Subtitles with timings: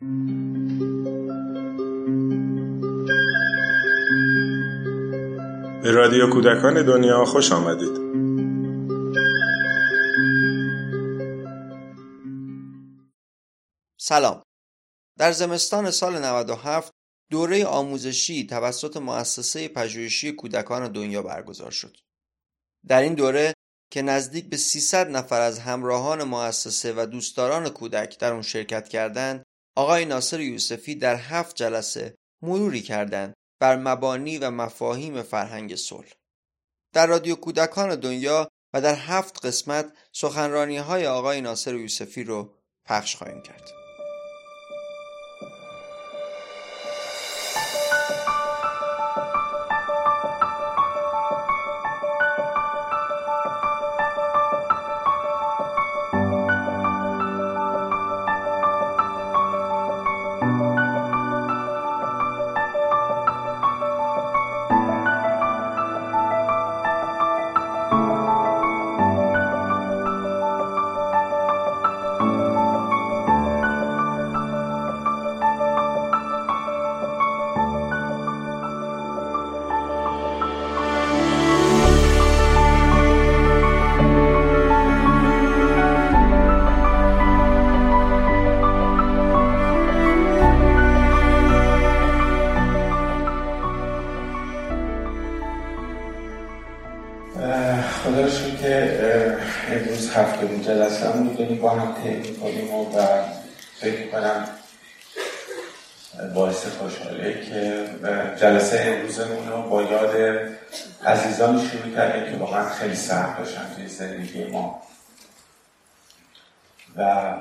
[0.00, 0.06] به
[5.90, 8.00] رادیو کودکان دنیا خوش آمدید
[14.00, 14.42] سلام
[15.18, 16.92] در زمستان سال 97
[17.30, 21.96] دوره آموزشی توسط مؤسسه پژوهشی کودکان دنیا برگزار شد.
[22.86, 23.54] در این دوره
[23.90, 29.44] که نزدیک به 300 نفر از همراهان مؤسسه و دوستداران کودک در اون شرکت کردند،
[29.76, 36.12] آقای ناصر یوسفی در هفت جلسه مروری کردند بر مبانی و مفاهیم فرهنگ صلح.
[36.92, 42.54] در رادیو کودکان دنیا و در هفت قسمت سخنرانی های آقای ناصر یوسفی رو
[42.84, 43.79] پخش خواهیم کرد.
[112.78, 114.82] خیلی سخت داشتن توی زندگی ما.
[116.96, 117.34] و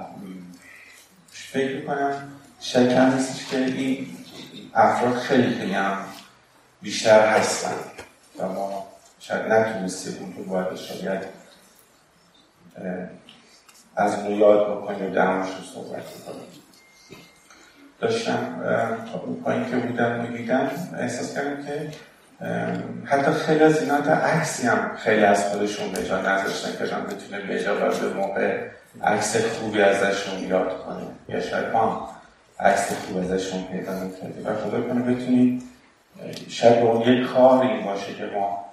[1.31, 4.17] فکر می‌کنم شکر نیستش که این
[4.73, 6.05] افراد خیلی خیلی هم
[6.81, 7.75] بیشتر هستن
[8.39, 8.87] و ما
[9.19, 11.21] شاید نتونستیم اون رو باید شاید
[13.95, 16.47] از اون یاد بکنیم و درمش رو صحبت بکنیم.
[17.99, 18.61] داشتم
[19.11, 21.91] تا اون پایین که بودم می‌دیدم احساس کردم که
[23.05, 27.03] حتی خیلی از اینا تا عکسی هم خیلی از خودشون به جا نذاشتن که جان
[27.03, 28.57] بتونه به جا و به موقع
[29.03, 32.15] عکس خوبی ازشون یاد کنه یا شاید ما
[32.59, 35.63] عکس خوب ازشون پیدا می‌کردیم و خدا کنه بتونیم
[36.49, 38.65] شاید به اون یک کار این باشه که ما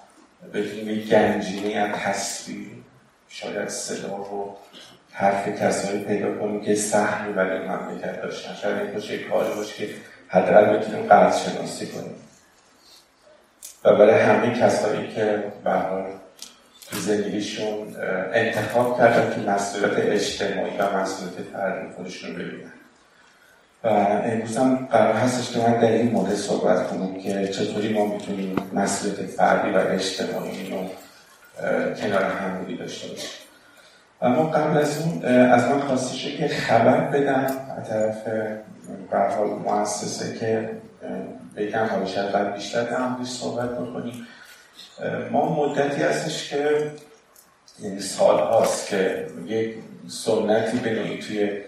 [0.55, 2.69] بتونیم یک گنجینه از تصویر
[3.29, 4.57] شاید صدا و
[5.13, 8.55] حرف کسایی پیدا کنیم که سهمی برای مملکت داشتن.
[8.55, 9.95] شاید این باشه کاری باشه که
[10.29, 12.15] حداقل بتونیم قرض شناسی کنیم.
[13.87, 16.05] و برای همه کسایی که برحال
[16.91, 17.97] تو زندگیشون
[18.33, 22.73] انتخاب کردن که مسئولیت اجتماعی و مسئولیت فردی خودشون ببینن.
[23.85, 28.07] و امروز هم قرار هستش که من در این مورد صحبت کنم که چطوری ما
[28.07, 30.77] می‌تونیم مسئولیت فردی و اجتماعی رو
[31.95, 33.31] کنار هم داشته باشیم.
[34.23, 37.47] اما قبل از اون از من خواسته شد که خبر بدم
[37.79, 38.17] از طرف
[39.11, 40.71] برحال مؤسسه که
[41.57, 44.27] بگم شاید بعد بیشتر در صحبت بکنیم.
[45.31, 46.91] ما مدتی هستش که
[47.81, 49.75] یعنی سال هاست که یک
[50.09, 51.61] سنتی به توی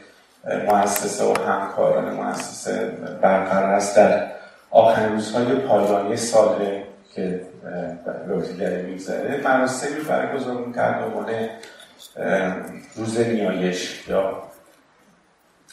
[0.67, 2.87] مؤسسه و همکاران مؤسسه
[3.23, 3.97] برقرار است.
[3.97, 4.31] در
[4.71, 6.83] آخرین روزهای پایانی سال
[7.15, 7.41] که
[8.27, 9.41] روزی میگذره.
[9.45, 11.49] مراسمی برگزار می‌کرد عنوان
[12.95, 14.43] روز نیایش یا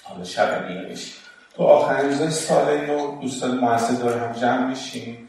[0.03, 1.24] حالا شب نیایش.
[1.55, 5.27] تو آخرین روز سال نو دوستان مؤسسه داره هم جمع میشیم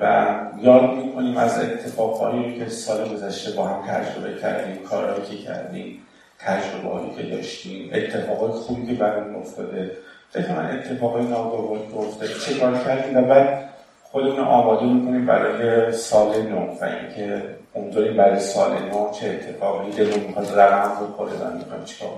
[0.00, 6.00] و یاد می‌کنیم از اتفاقهایی که سال گذشته با هم تجربه کردیم کارهایی که کردیم
[6.38, 9.90] تجربه که داشتیم اتفاقای خوبی که برای افتاده.
[10.30, 12.34] فکر من اتفاقای ناگواری که افتاده.
[12.34, 13.68] چه کار کردیم؟ و بعد
[14.02, 17.42] خودمون آماده می‌کنیم برای سال نو و اینکه
[17.74, 22.08] امیدواریم برای سال نو چه اتفاقی دلمون می‌خواد رقم بخوره و می‌خوایم چیکار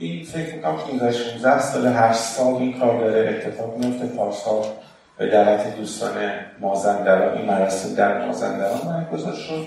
[0.00, 3.28] این فکر می‌کنم 15 16 سال 8 سال این کار داره.
[3.30, 4.64] اتفاق میفته پارسال
[5.18, 6.12] به دعوت دوستان
[6.60, 9.66] مازندران این مراسم در مازندران برگزار شد.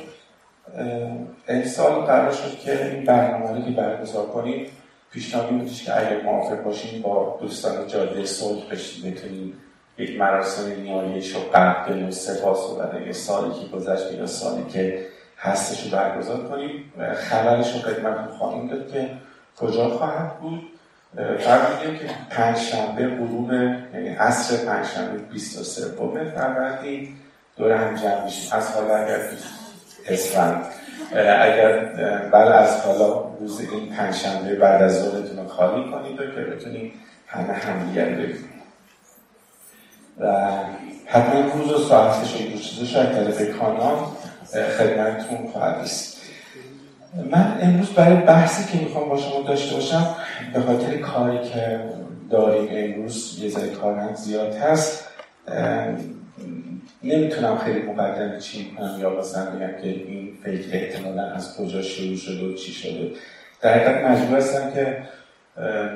[1.48, 4.66] امسال قرار شد که این برنامه که برگزار کنیم
[5.12, 9.54] پیشنهاد بودش که اگر موافق باشیم با دوستان جاده صلح بشیم بتونیم
[9.98, 15.06] یک مراسم نیایش و قدر و سپاس و برای سالی که گذشت یا سالی که
[15.38, 16.94] هستش رو برگزار کنیم.
[17.16, 19.10] خبرش رو خدمتتون خواهیم داد که
[19.58, 20.62] کجا خواهد بود؟
[21.40, 25.82] فرمودیم که پنجشنبه غروب یعنی عصر پنجشنبه 23
[26.36, 27.16] فروردین
[27.58, 28.50] دور هم جمع میشیم.
[28.54, 29.20] از حالا اگر
[30.08, 30.66] اسفند
[31.42, 31.80] اگر
[32.32, 36.94] بله از حالا روز این پنجشنبه بعد از ظهرتون رو خالی کنید و که بتونید
[37.28, 38.54] همه همدیگر ببینید
[40.20, 40.50] و
[41.06, 43.96] حتما روز و ساعتش و چیزش به کانال
[44.78, 46.12] خدمتتون خواهد است
[47.31, 50.15] من امروز برای بحثی که می‌خوام با شما داشته باشم
[50.54, 51.80] به خاطر کاری که
[52.30, 55.07] داریم امروز یه ذره کار زیاد هست
[57.04, 62.15] نمی‌تونم خیلی مقدمه چی کنم یا مثلا بگم که این فکر احتمالا از کجا شروع
[62.18, 63.12] شده و چی شده.
[63.62, 64.98] در حقیقت مجبور هستم که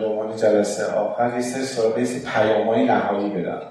[0.05, 3.61] عنوان جلسه آخر یه سری سراغ یه پیام های نهایی بدم.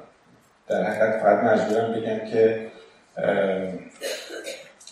[0.68, 2.66] در حقیقت فقط مجبورم بگم که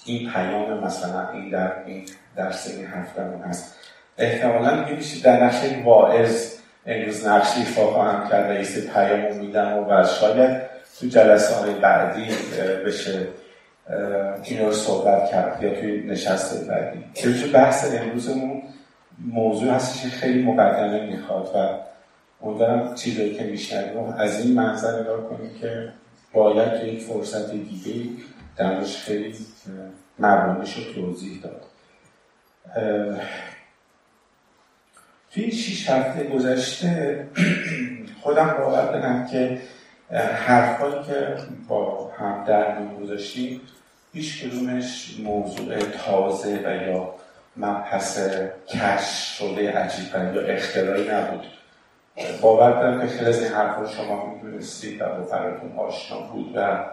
[0.05, 2.07] این پیام مثلا این در این
[2.37, 3.75] درس این هفتمون هست.
[4.19, 6.55] احتمالا میشه در نقش واعظ
[6.87, 10.61] امروز نقشی ایفا خواهم کرد یه پیام میدم و شاید
[11.01, 12.27] تو جلسه های بعدی
[12.87, 13.27] بشه
[14.45, 17.05] این رو صحبت کرد یا توی نشست بعدی.
[17.15, 18.63] چون بحث امروزمون
[19.19, 21.79] موضوع هستش که خیلی مقدمه می‌خواد و
[22.47, 25.93] امیدوارم چیزایی که میشنویم از این منظر نگاه کنیم که
[26.33, 28.11] باید توی یک فرصت دیگه
[28.57, 29.47] درش خیلی
[30.19, 31.63] مبانش رو توضیح داد.
[35.31, 37.27] توی شیش هفته گذشته
[38.23, 39.61] خودم باور دارم که
[40.47, 41.37] حرفایی که
[41.69, 43.61] با هم در گذاشتیم
[44.13, 47.15] هیچ کدومش موضوع تازه و یا
[47.57, 48.19] مبحث
[48.69, 51.47] کش شده عجیب یا اختراعی نبود.
[52.41, 56.85] باور دارم که خیلی از این حرفا شما می‌دونستید و براتون آشنا بود و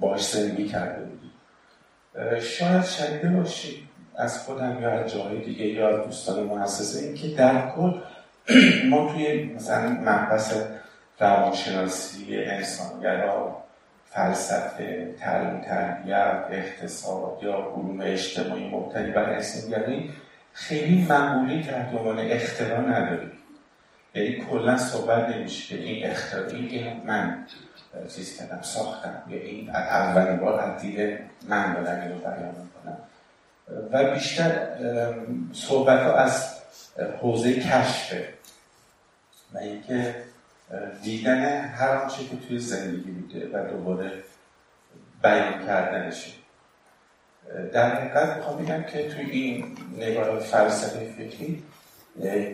[0.00, 1.32] باش زندگی کرده بودید
[2.42, 7.70] شاید شنیده باشید از خودم یا از جای دیگه یا دوستان مؤسسه این که در
[7.70, 7.92] کل
[8.90, 10.54] ما توی مثلا مبحث
[11.20, 13.62] روانشناسی انسانگرا
[14.04, 20.10] فلسفه تعلیم تربیت اقتصاد یا علوم اجتماعی مبتنی بر انسانگرایی
[20.52, 23.32] خیلی معمولی تحت عنوان اختراع نداریم.
[24.14, 27.46] یعنی کلا صحبت نمیشه که این اختراعی این من
[28.16, 29.22] چیز کردم ساختم.
[29.28, 32.98] یا این اولین بار از دید من دارم بیان می‌کنم.
[33.92, 34.68] و بیشتر
[35.52, 36.54] صحبت ها از
[37.20, 38.28] حوزه کشفه
[39.52, 40.14] و اینکه
[41.02, 44.12] دیدن هر آنچه که توی زندگی بوده و دوباره
[45.22, 46.32] بیان کردنشه
[47.72, 51.62] در حقیقت می‌خوام بگم که توی این نگاه فلسفه فکری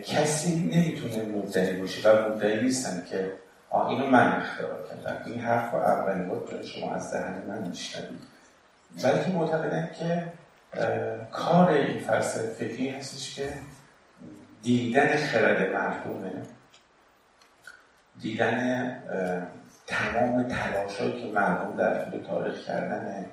[0.05, 3.31] کسی نمی‌تونه مدعی باشه و مدعی نیستن که
[3.73, 5.31] اینو من اختراع کردم.
[5.31, 8.19] این حرف رو اولین بار شما از دهن من میشنوید
[9.03, 10.23] بلکه معتقدن که
[11.31, 13.53] کار این فلسفه فکری هستش که
[14.61, 16.31] دیدن خرد مرحومه
[18.21, 19.03] دیدن
[19.87, 23.25] تمام تلاشهایی که مردم در طول تاریخ کردن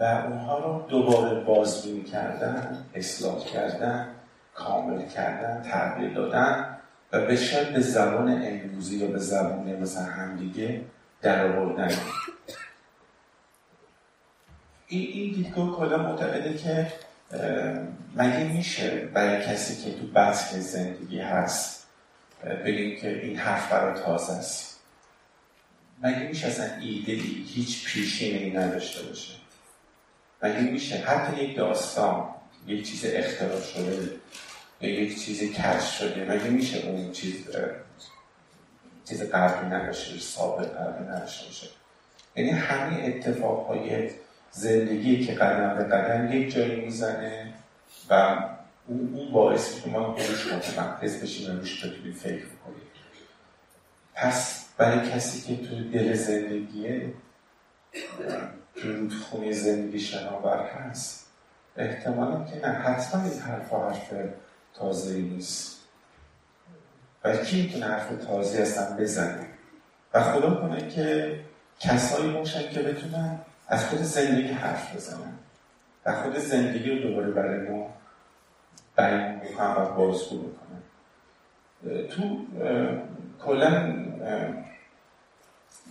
[0.00, 4.08] و اونها رو دوباره بازبینی کردن اصلاح کردن
[4.54, 6.75] کامل کردن تغییر دادن.
[7.12, 10.80] و شاید به زبان امروزی یا به زبان مثلا همدیگه
[11.22, 11.90] در آوردن
[14.88, 16.92] این, این دیدگاه کلا معتقده که
[18.16, 21.86] مگه میشه برای کسی که تو بسک زندگی هست
[22.64, 24.80] بگیم که این حرف برای تازه است؟
[26.02, 27.12] مگه میشه اصلا ایده
[27.46, 29.34] هیچ پیشینی نداشته باشه؟
[30.42, 32.28] مگه میشه حتی یک داستان
[32.66, 34.10] یک چیز اختراع شده
[34.80, 37.34] یا یک چیز کش شده مگه میشه اون چیز
[39.04, 41.66] چیز قبلی نداشته ثابت قبلی نداشته باشه
[42.36, 44.10] یعنی همه اتفاقهای
[44.50, 47.54] زندگی که قدم به قدم یک جایی می‌زنه
[48.10, 48.38] و
[48.86, 52.86] اون باعث که ما روش متمرکز بشیم و روش بتونیم فکر کنیم.
[54.14, 57.12] پس برای کسی که توی دل زندگیه
[58.74, 61.26] تو رودخونه زندگی شناور هست
[61.76, 62.72] احتمالا که نه.
[62.72, 64.12] حتما این حرف حرف
[64.78, 65.76] تازه نیست.
[67.24, 69.46] و کی می‌تونه حرف تازه هستن بزنه
[70.14, 71.40] و خدا کنه که
[71.80, 75.32] کسایی باشن که بتونن از خود زندگی حرف بزنن.
[76.06, 77.94] و خود زندگی رو دوباره برای ما
[78.96, 80.82] بیان بکنن و بازگو بکنن.
[82.06, 82.46] تو
[83.44, 83.94] کلا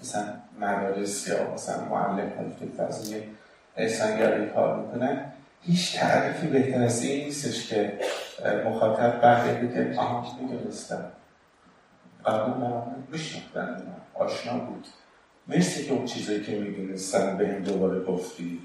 [0.01, 3.24] مثلا مدارس یا مثلا معلم ها تو فضای
[3.75, 5.32] احسانگرایی کار می‌کنن.
[5.62, 8.00] هیچ تعریفی بهتر از این نیستش که
[8.54, 11.06] مخاطب بعد بگه آها می‌دونستم.
[12.25, 13.82] قبل من میشناختن
[14.14, 14.88] آشنا بود.
[15.48, 18.60] مرسی که اون چیزایی که می‌دونستم به هم دوباره گفتی.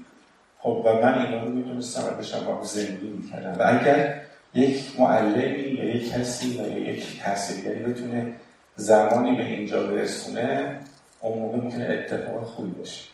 [0.59, 3.59] خب و من اینا رو می‌دونستم و بشم با زندگی می‌کردم.
[3.59, 4.21] و اگر
[4.53, 8.33] یک معلمی یا یک کسی یا یک تحصیلگری بتونه
[8.75, 10.79] زمانی به اینجا برسونه
[11.21, 13.11] اون موقع می‌تونه اتفاق خوبی باشه.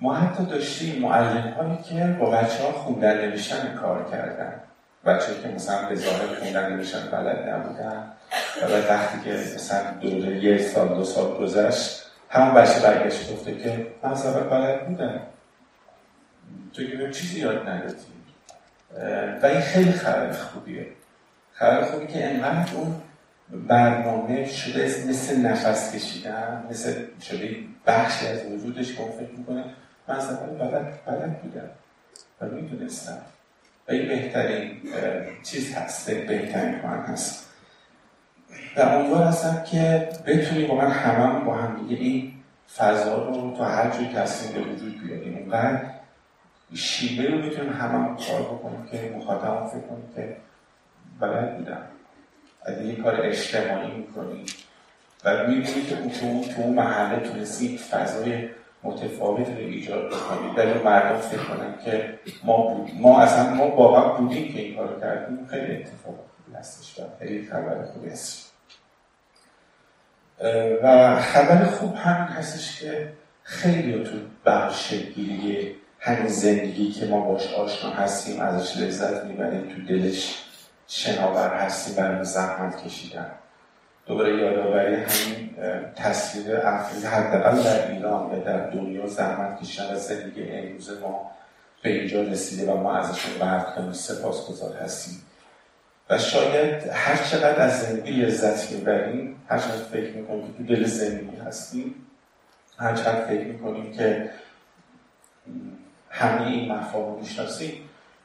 [0.00, 4.60] ما حتی داشتیم معلم هایی که با بچه ها خوندن نوشتن کار کردن.
[5.06, 8.12] بچه که مثلا به ظاهر خوندن نمیشن بلد نبودن.
[8.62, 13.58] و بعد وقتی که مثلا دوره یک سال دو سال گذشت همون بچه برگشت گفته
[13.58, 15.20] که من اول بلد بودم.
[16.72, 17.94] تو که چیزی یاد ندادی.
[19.42, 20.86] و این خیلی خبر خوبیه.
[21.52, 23.02] خبر خوبی که انقدر اون
[23.68, 27.56] برنامه شده مثل نفس کشیدن مثل شده
[27.86, 29.64] بخشی از وجودش که فکر می‌کنه
[30.08, 31.70] من اول بلد, بلد بودم
[32.40, 33.18] و می‌دونستم.
[33.88, 34.80] و این بهترین
[35.42, 37.50] چیز هست بهترین کار هست.
[38.76, 42.32] و امیدوار هستم که بتونیم واقعا همه با هم دیگه این
[42.76, 45.36] فضا رو تا هر جوی تصمیم به وجود بیاریم.
[45.36, 45.80] اونقدر
[46.74, 50.36] شیوه رو بتونیم همه کار بکنیم که مخاطب فکر کنیم که
[51.20, 51.82] بلد بودم.
[52.86, 54.46] یه کار اجتماعی می‌کنیم.
[55.24, 56.10] و می‌بینی که تو
[56.54, 58.48] تو اون محله تونستی فضای
[58.84, 64.08] متفاوت رو ایجاد بکنید ولی مردم فکر کنن که ما بود ما اصلا ما واقعا
[64.08, 65.46] بودیم که این کار کردیم.
[65.50, 66.14] خیلی اتفاق
[66.54, 68.52] هستش و خیلی خبر خوبی هست.
[70.82, 73.12] و خبر خوب همین هستش که
[73.42, 74.10] خیلی تو
[74.46, 80.44] بخش گیری همین زندگی که ما باش آشنا هستیم ازش لذت می‌بریم تو دلش
[80.86, 83.30] شناور هستیم برای زحمت کشیدن.
[84.06, 85.50] دوباره یادآوری همین
[85.96, 91.30] تصویر افراد حداقل در ایران و در دنیا زحمت کشیدن از زندگی امروز ما
[91.82, 93.32] به اینجا رسیده و ما ازشون
[93.92, 95.22] سپاس سپاسگزار هستیم.
[96.10, 100.84] و شاید هر چقدر از زندگی لذت می‌بریم هر چقدر فکر می‌کنیم که تو دل
[100.84, 101.94] زندگی هستیم
[102.78, 104.30] هر چقدر فکر می‌کنیم که
[106.10, 107.72] همه این مفاهیم می‌شناسیم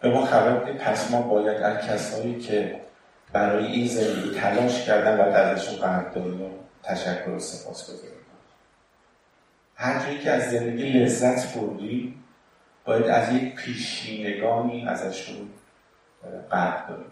[0.02, 2.76] به ما خبر پس ما باید از کسایی که
[3.34, 6.50] برای این زندگی تلاش کردن و ازشون قدردانی و
[6.84, 8.20] تشکر و سپاس گذاریم
[9.76, 12.16] هر جایی که از زندگی لذت بردی
[12.86, 15.50] باید از یک پیشینگانی ازشون
[16.52, 17.06] قدردانی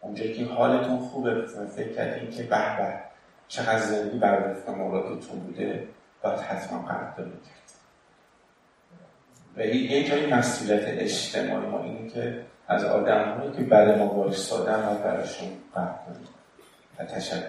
[0.00, 2.94] اونجایی که حالتون خوبه فکر کردیم که به به
[3.48, 5.88] چقدر زندگی بر وفق مرادتون بوده
[6.22, 7.64] باید حتما قدردانی کرد
[9.56, 14.88] و یه جایی مسئولیت اجتماعی ما اینه که از آدم هایی که بعد ما وایستادن
[14.88, 16.28] و براشون قرد کنیم
[16.98, 17.44] و تشکر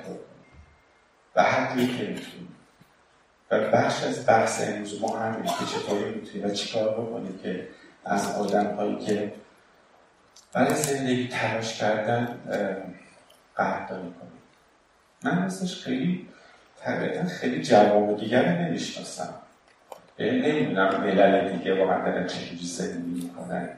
[1.35, 2.55] و هر که می‌تونیم.
[3.51, 7.67] و بخش از بحث امروز ما همین که چطوری می‌تونیم و چیکار بکنیم که
[8.05, 9.33] از آدم هایی که
[10.53, 12.39] برای زندگی تلاش کردن
[13.57, 14.41] قدردانی کنیم.
[15.23, 16.27] من مثلش خیلی
[16.81, 19.33] طبیعتا خیلی جواب دیگر نمی‌شناسم.
[20.19, 23.69] یعنی نمی‌دونم ملل دیگه واقعا دارن چجوری زندگی می‌کنن.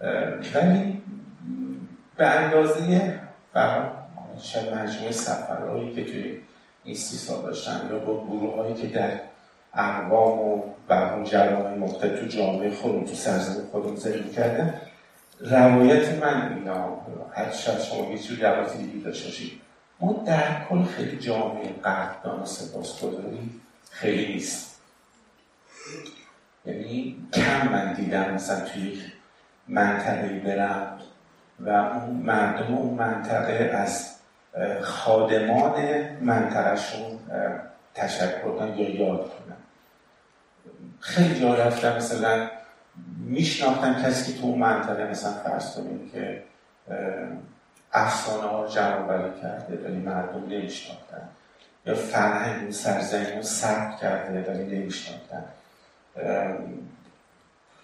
[0.00, 1.02] ولی
[2.16, 3.20] به اندازه
[4.42, 6.40] شاید مجموعه سفرهایی که توی
[6.84, 9.20] این سی سال داشتن یا با گروه هایی که در
[9.74, 14.80] اقوام و برهم جرامه مختلف تو جامعه خودم تو سرزمین خودم زندگی کردن
[15.40, 17.00] روایت من اینا
[17.32, 19.42] هر شاید شما یه جور روایت دیگه داشته
[20.00, 23.50] ما در کل خیلی جامعه قدردان و سپاسگزاری
[23.90, 24.80] خیلی نیست.
[26.66, 28.98] یعنی کم من دیدم مثلا توی
[29.68, 30.98] منطقه برم
[31.60, 34.16] و اون مردم اون منطقه از
[34.82, 35.74] خادمان
[36.20, 37.18] منطقهشون
[37.94, 39.56] تشکر کنن یا یاد کنن
[41.00, 42.48] خیلی جا رفتم مثلا
[43.18, 46.42] میشناختم کسی که تو اون منطقه مثلا فرض کنیم که
[47.92, 51.28] افسانه ها رو جمع کرده ولی مردم نمیشناختن.
[51.86, 55.44] یا فرهنگ اون سرزنگ رو ثبت کرده ولی نمیشناختن.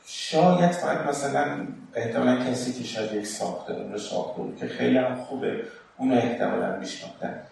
[0.06, 5.14] شاید فقط مثلا احتمالا کسی که شاید یک ساخته رو ساخته بود که خیلی هم
[5.14, 5.62] خوبه
[5.97, 7.42] اونو احتمالا میشناختن.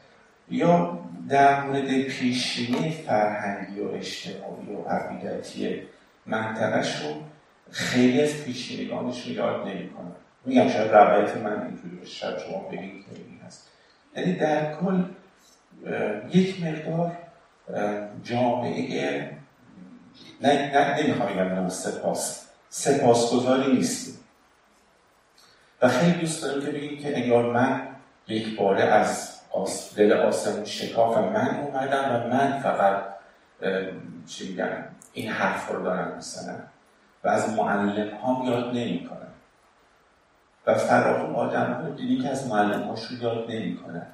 [0.50, 5.83] یا در مورد پیشینه فرهنگی و اجتماعی و عقیدتی
[6.26, 7.14] منطقهشون
[7.71, 10.12] خیلی از پیشینگانش رو یاد نمی‌کنن.
[10.45, 13.69] میگم شاید روایت من اینجوری باشه شاید شما بگید که این هست.
[14.16, 15.04] یعنی در کل
[16.33, 17.12] یک مقدار
[18.25, 19.30] جامعه
[20.42, 22.39] نه نه نمی‌خوام بگم سپاس
[22.71, 24.15] سپاسگزاری نیستیم
[25.83, 27.83] و خیلی دوست داریم که بگیم که انگار من
[28.29, 29.41] یک باره از
[29.97, 33.03] دل آسمون شکاف من اومدم و من فقط
[34.27, 34.69] چی میگم
[35.12, 36.62] این حرف رو دارم میسنم
[37.25, 39.33] و از معلم ها یاد نمی کنم
[40.67, 44.07] و فراغون آدم ها دیدی که از معلم هاش رو یاد نمی کنن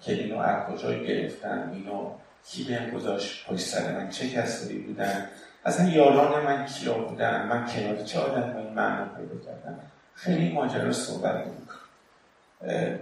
[0.00, 2.10] که اینو از کجا گرفتن؟ اینو
[2.44, 5.28] کی به گذاشت؟ پشت سر من چه کسایی بودن؟
[5.66, 7.46] اصلا یاران من کیا بودن.
[7.46, 9.78] من کنار چه آدم این معنی پیدا کردم؟
[10.14, 12.98] خیلی ماجرا صحبت نمی‌کنم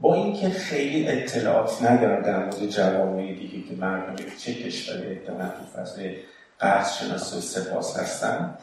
[0.00, 5.80] با اینکه خیلی اطلاعات ندارم در مورد جوامع دیگه که مردم چه کشوری احتمالا تو
[5.80, 6.14] فصل
[6.58, 8.54] قرض شناسی و سپاس هستن.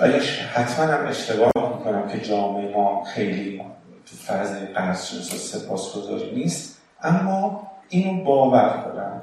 [0.00, 0.18] ولی
[0.54, 3.62] حتما هم اشتباه می‌کنم که جامعه ما خیلی
[4.06, 6.82] تو فاز قرضشناس و سپاسگزاری نیست.
[7.02, 9.22] اما اینو باور کنم.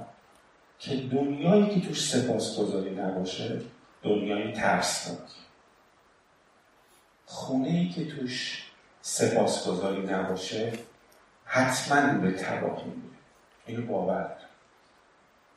[0.79, 3.61] که دنیایی که توش سپاسگزاری نباشه
[4.03, 5.29] دنیای ترسناک
[7.25, 8.65] خونه ای که توش
[9.01, 10.73] سپاسگزاری نباشه
[11.45, 13.17] حتما به تباهی میره.
[13.65, 14.39] اینو باور دارم.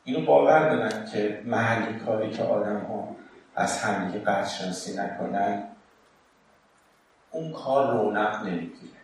[0.03, 3.15] اینو باور دارن که محلی کاری که آدم ها
[3.55, 5.63] از همدیگه قدرشناسی نکنن
[7.31, 8.99] اون کار رونق نمی‌گیره.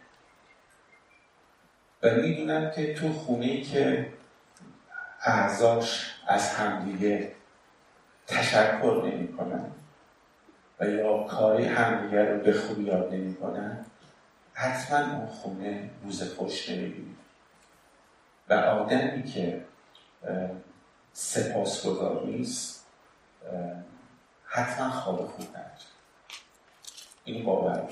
[2.03, 4.13] و می‌دونن که تو خونه ای که
[5.21, 7.31] اعضاش از همدیگه
[8.27, 9.71] تشکر نمی‌کنن
[10.79, 13.85] و یا کاری همدیگه رو به خوبی یاد نمی‌کنن
[14.53, 17.15] حتما اون خونه روز خوش نمی‌بینه.
[18.49, 19.65] و آدمی که
[21.13, 22.85] سپاسگزار نیست
[24.45, 25.69] حتما خواب خوب نداره.
[27.23, 27.89] این باور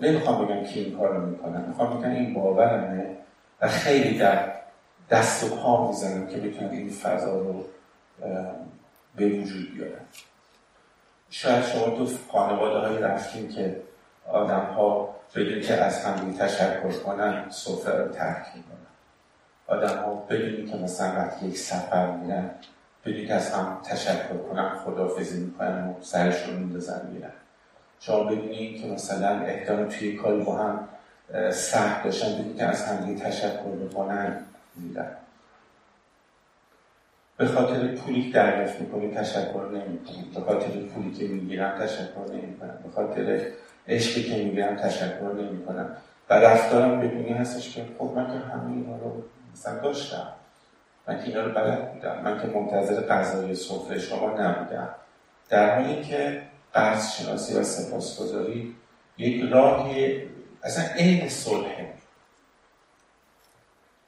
[0.00, 3.16] نمی‌خوام بگم که این کار رو می‌کنم می‌خوام بگم این باورمه
[3.60, 4.57] و خیلی در
[5.10, 7.64] دست و پا می‌زنم که بتونم این فضا رو
[9.16, 10.04] به وجود بیارم.
[11.30, 13.80] شاید شما تو خانواده های رفتیم که
[14.28, 18.78] آدم ها بدون که از هم تشکر کنن سفره رو ترک می‌کنن.
[19.66, 22.50] آدم ها بدونی که مثلا وقتی یک سفر میرن
[23.04, 27.32] بدون که از هم تشکر کنن خدافزی می‌کنن و سرشون میندازن میرن.
[28.00, 30.88] شما بدونی که مثلا احتمال توی کاری با هم
[31.50, 34.44] سخت داشتن بدون که از هم تشکر بکنن
[34.78, 35.16] میرن
[37.36, 40.30] به خاطر پولی که دریافت می‌کنی تشکر نمی‌کنی.
[40.34, 42.78] به خاطر پولی که می‌گیرم تشکر نمی‌کنم.
[42.84, 43.46] به خاطر
[43.88, 45.96] عشقی که می‌گیرم تشکر نمی‌کنم.
[46.30, 50.32] و رفتارم بدونی هستش که خب من که همه اینا رو مثلا داشتم.
[51.08, 52.20] من که اینا رو بلد بودم.
[52.22, 54.94] من که منتظر غذای سفره شما نبودم.
[55.48, 56.42] در حالی که
[56.72, 58.76] قرض شناسی و سپاسگزاری
[59.18, 60.22] یک راهی
[60.62, 61.94] اصلا عین صلحه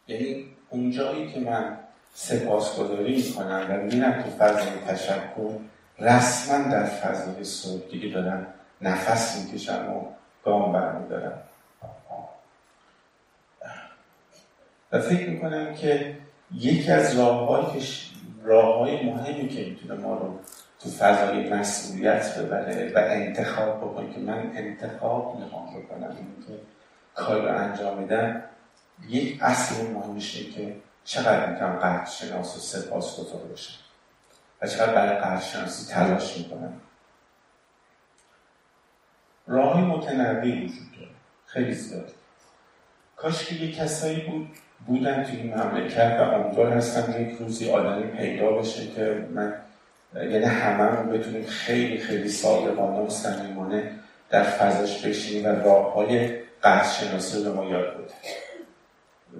[0.08, 1.76] یعنی اونجایی که من
[2.14, 5.50] سپاسگزاری می‌کنم و میرم تو فضای تشکر
[5.98, 8.46] رسما در فضای صلح دیگه دارم
[8.82, 10.04] نفس می‌کشم و
[10.44, 11.38] گام برمیدارم.
[14.92, 16.16] و فکر می‌کنم که
[16.54, 17.86] یکی از راههایی که
[18.52, 20.38] های مهمی که می‌تونه ما رو
[20.80, 26.16] تو فضای مسئولیت ببره و انتخاب بکنه که من انتخاب می‌خوام بکنم
[26.46, 26.52] که
[27.14, 28.42] کار رو انجام میدم
[29.08, 33.78] یک اصل مهمش که چقدر می‌تونم قدر شناس و سپاس گذار باشم
[34.62, 36.72] و چقدر برای قدر شناسی تلاش می‌کنم.
[39.46, 41.10] راه متنوعی وجود داره.
[41.46, 42.12] خیلی زیاد
[43.16, 44.48] کاش که یه کسایی بود
[44.86, 49.54] بودن توی این مملکت و امیدوار هستم یک روزی آدمی پیدا بشه که من
[50.14, 53.92] یعنی همه بتونیم خیلی خیلی صادقانه و صمیمانه
[54.30, 58.14] در فضاش بشینیم و راه های شناسی رو به ما یاد بده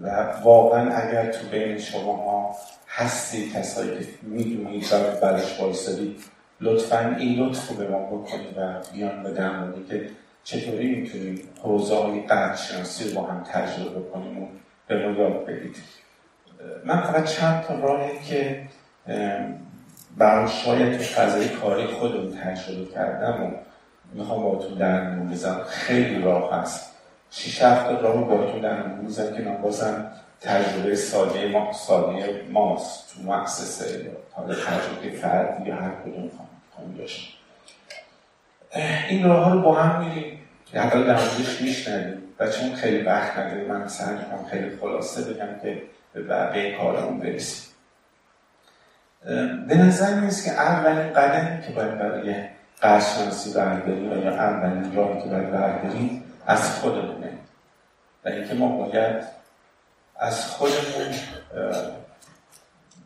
[0.03, 2.57] و واقعا اگر تو بین شما ها
[2.89, 6.25] هستی کسایی که می‌دونید و برش بایستدید
[6.61, 10.11] لطفا این لطف رو به ما بکنید و بیان به درمانی که
[10.45, 12.23] چطوری می‌تونیم حوزه های
[12.57, 14.47] شناسی رو با هم تجربه کنیم و
[14.89, 15.77] به ما یاد بدید.
[16.85, 18.63] من فقط چند تا راهی که
[20.17, 23.51] برای شاید تو فضای کاری خودم تجربه کردم و
[24.15, 26.90] می‌خوام با تو در بزنم خیلی راه هست.
[27.31, 33.15] شیش هفت راه با تو در می‌زنم که من بازم تجربه ساده ما ساده ماست
[33.15, 34.11] تو مؤسسه.
[34.33, 36.31] حالا تجربه فرد یا هر کدوم
[36.77, 37.37] خواهم داشت
[39.09, 40.39] این راه ها رو با هم میریم.
[40.75, 45.61] حتی در موردش میشنویم و چون خیلی وقت نداریم من سعی می‌کنم خیلی خلاصه بگم
[45.63, 47.71] که به بقیه کارمون برسیم.
[49.69, 52.35] به نظر می‌رسه که اولین قدمی که باید برای
[52.81, 57.39] قرشناسی برداریم و یا اولین راهی که باید برداریم از خودمونه.
[58.25, 59.25] و اینکه ما باید
[60.17, 61.15] از خودمون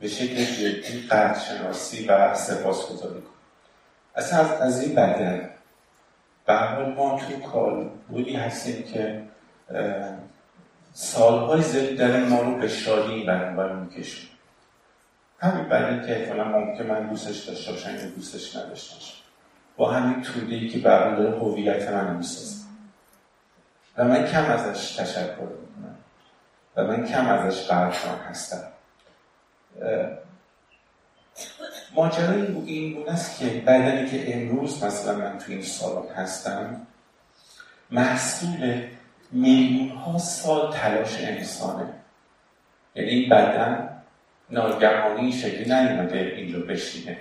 [0.01, 3.25] به شکل جدی قدرشناسی و سپاس گذاری کنیم
[4.17, 5.51] اصلا از, این بدن
[6.47, 9.23] به ما تو کار بودی هستیم که
[10.93, 14.29] سالهای زیادی در ما رو به شادی برانور میکشون
[15.39, 19.15] همین بعدی که احتمالا ممکن من دوستش داشته باشم یا دوستش نداشته باشم.
[19.77, 22.54] با همین توده ای که برام داره هویت من می‌سازه.
[23.97, 25.97] و من کم ازش تشکر می‌کنم.
[26.77, 28.63] و من کم ازش قدردان هستم.
[31.95, 36.87] ماجرای این بود است که بدنی که امروز مثلا من تو این سالات هستم
[37.91, 38.83] محصول
[39.31, 41.89] میلیون ها سال تلاش انسانه.
[42.95, 44.03] یعنی این بدن
[44.51, 47.19] ناگهانی شکلی نیومده اینجا بشینه.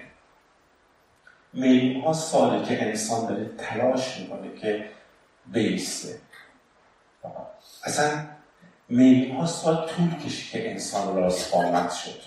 [1.53, 4.89] میلیون ها ساله که انسان داره تلاش می‌کنه که
[5.45, 6.19] بیسته.
[7.83, 8.25] اصلا
[8.89, 12.21] میلیون ها سال طول کشید که انسان راست آمد شد.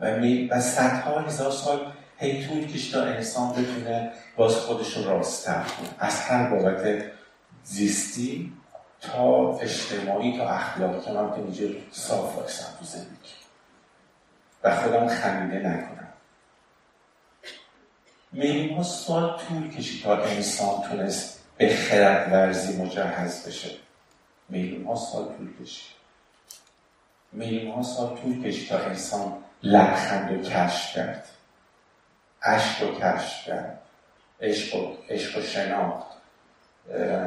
[0.00, 0.06] و.
[0.50, 5.88] و صدها هزار سال هی طول کشید تا انسان بتونه باز خودش رو راستتر کنه.
[5.98, 7.04] از هر بابت
[7.64, 8.52] زیستی
[9.00, 13.38] تا اجتماعی تا اخلاقی که من اینجا صاف باشم تو زندگی.
[14.64, 16.08] و خودم خمیده نکنم.
[18.32, 23.70] میلیون ها سال طول کشید تا انسان تونست به خرد ورزی مجهز بشه.
[24.48, 25.96] میلیون ها سال طول کشید.
[27.32, 31.24] میلیون ها سال طول کشید تا انسان لبخند رو کشف کرد.
[32.42, 33.78] عشق رو کشف کرد.
[34.40, 36.06] عشق و, عشق و شناخت.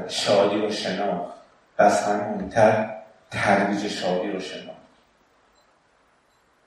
[0.08, 1.34] شادی رو شناخت.
[1.78, 2.96] بس همونتر
[3.32, 4.82] ترویج شادی رو شناخت.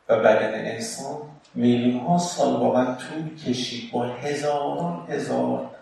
[0.09, 1.22] و بدن انسان
[1.55, 3.92] میلیون ها سال واقعا طول کشید.
[3.92, 5.73] با هزاران هزار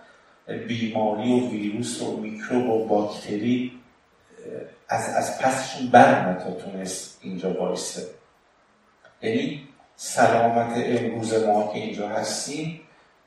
[0.46, 3.72] بیماری و ویروس و میکروب و باکتری
[4.88, 8.02] از, از پسشون برمد تا تونست اینجا بایسته
[9.22, 12.80] یعنی سلامت امروز ما که اینجا هستیم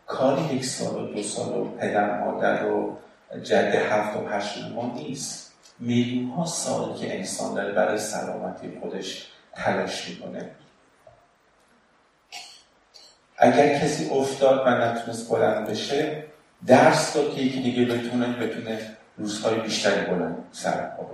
[0.08, 2.98] کاری یک سال و دو سال و پدر مادر و
[3.44, 5.54] جد هفت و هشت ما نیست.
[5.80, 10.50] میلیون ها سال که انسان داره برای سلامتی خودش تلاش می‌کنه.
[13.38, 16.24] اگر کسی افتاد و نتونست بلند بشه
[16.68, 18.80] درس داد که یکی دیگه بتونه بتونه
[19.18, 21.06] روزهای بیشتری بلند سر پا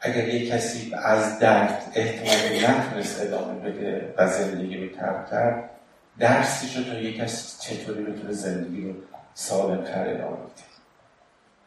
[0.00, 5.70] اگر یک کسی از درد احتمال نتونست ادامه بده و زندگی رو ترک کرد
[6.18, 8.94] درسی شد تا یک کسی چطوری بتونه زندگی رو
[9.34, 10.68] سالم تر ادامه بده.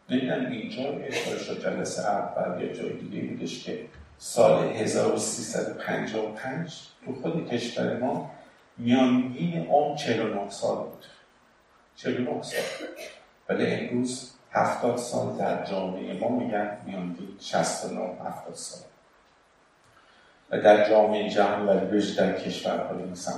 [0.10, 3.86] ببینم اینجا اشاره شد جلسه اول یا جای دیگه بودش که
[4.18, 8.32] سال 1355 تو خود کشور ما
[8.78, 11.06] میانگین عمر 49 سال بود.
[11.96, 12.62] 49 سال.
[13.50, 18.82] ولی امروز هفتاد سال در جامعه ما میگن میانگین 69 هفتاد سال.
[20.52, 23.32] و در جامعه جهان و بهش در کشورهای مثل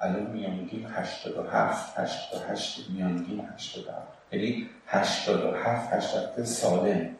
[0.00, 3.96] الان میانگین 87 88 میانگین 87
[4.32, 7.16] یعنی 87 87 سالم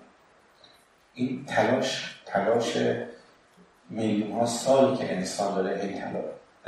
[1.14, 2.76] این تلاش تلاش
[3.90, 5.98] میلیون ها سال که انسان داره هی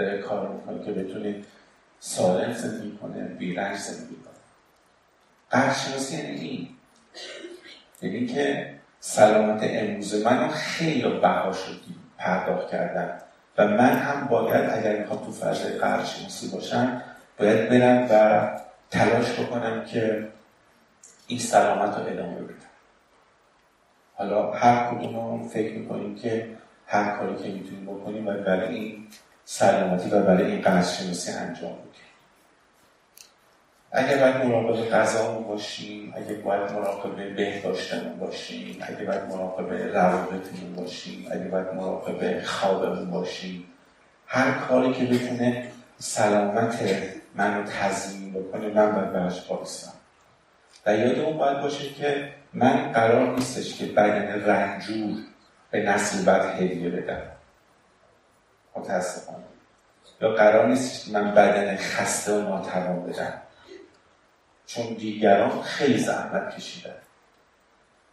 [0.04, 1.42] داره کار می‌کنه که بتونه
[2.00, 4.32] سالم زندگی کنه بیرنج زندگی کنه.
[5.52, 6.68] قدرشناسی یعنی این.
[8.02, 13.18] یعنی که سلامت امروز من خیلی بها شدی پرداخت کردن.
[13.58, 17.02] و من هم باید اگر می‌خوام تو فضای قدرشناسی باشم
[17.38, 18.50] باید برم و
[18.90, 20.28] تلاش بکنم که
[21.26, 22.54] این سلامت رو ادامه بدم.
[24.14, 29.06] حالا هر کدوم فکر می‌کنیم که هر کاری که می‌تونیم بکنیم و برای این
[29.54, 31.92] سلامتی و برای این قدرشناسی انجام بدیم.
[33.92, 41.28] اگه باید مراقب غذامون باشیم اگه باید مراقب بهداشتمون باشیم اگه باید مراقب روابطمون باشیم
[41.30, 43.64] اگه باید مراقب خوابمون باشیم
[44.26, 45.66] هر کاری که بتونه
[45.98, 46.82] سلامت
[47.34, 49.92] منو تضمین بکنه من باید براش بایستم
[50.86, 55.16] و یادمون باید باشه که من قرار نیستش که بدن رنجور
[55.70, 57.41] به نسل بعد هدیه بدم.
[58.76, 59.44] متاسفانه
[60.20, 63.32] یا قرار نیستش که من بدن خسته و ناتوان بدم.
[64.66, 66.94] چون دیگران خیلی زحمت کشیدن.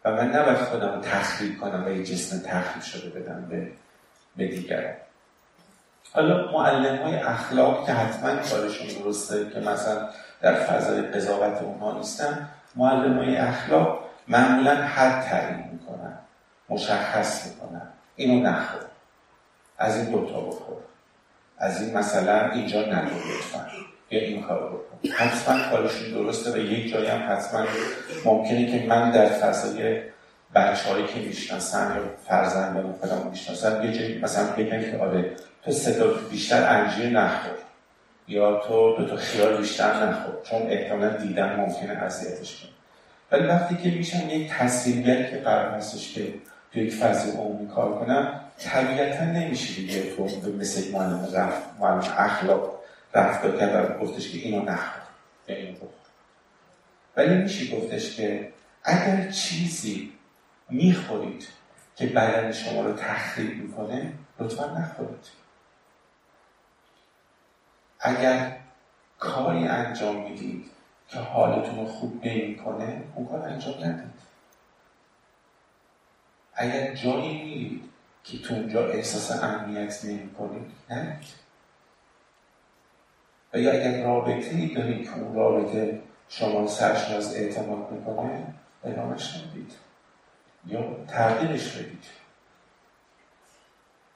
[0.06, 3.72] و من نباید خودم تخریب کنم و یه جسم تخریب شده بدم به,
[4.36, 4.94] به دیگران.
[6.14, 10.10] حالا معلم های اخلاق که حتما کارشون درسته که مثلا
[10.42, 16.18] در فضای قضاوت اونها نیستن معلم های اخلاق معمولا حد تعیین می‌کنن
[16.70, 17.88] مشخص می‌کنن.
[18.16, 18.82] اینو نخور
[19.80, 20.78] از این دوتا بخور
[21.58, 23.66] از این مثلا اینجا نگو لطفا.
[24.12, 25.10] یا این کار بکن.
[25.10, 27.66] حتما کارشون درسته و یک جایی هم حتما
[28.26, 30.02] ممکنه که من در فضای
[30.56, 35.72] بچه هایی که می‌شناسم یا فرزندان خودم می‌شناسم یه جایی مثلا بگم که آره تو
[35.72, 37.52] صدا بیشتر انجیر نخور.
[38.28, 40.34] یا تو دو تا خیال بیشتر نخور.
[40.44, 42.72] چون احتمالا دیدن ممکنه اذیتش کنه.
[43.32, 46.34] ولی وقتی که میشم یک تصویرگر که قرار هستش که
[46.74, 52.80] تو یک فضای عمومی کار کنم طبیعتا نمیشه دیگه تو مثل معلم رفت معلم اخلاق
[53.14, 55.02] رفتار کرد و گفتش که اینو نخور.
[55.48, 55.90] اینو بخور
[57.16, 60.14] ولی میشه گفتش که اگر چیزی
[60.70, 61.48] می‌خورید
[61.96, 65.28] که بدن شما رو تخریب می‌کنه لطفا نخورید.
[68.00, 68.58] اگر
[69.20, 70.66] کاری انجام می‌دید
[71.08, 74.20] که حالتون رو خوب نمی‌کنه اون کار انجام ندید.
[76.54, 77.84] اگر جایی میرید
[78.24, 81.20] که تو اونجا احساس امنیت نمی کنید نه؟
[83.54, 88.54] و یا اگر رابطه ای دارید که اون رابطه شما سرشناس اعتماد می‌کنه
[88.84, 89.72] ادامهش ندید
[90.66, 92.04] یا تغییرش بدید.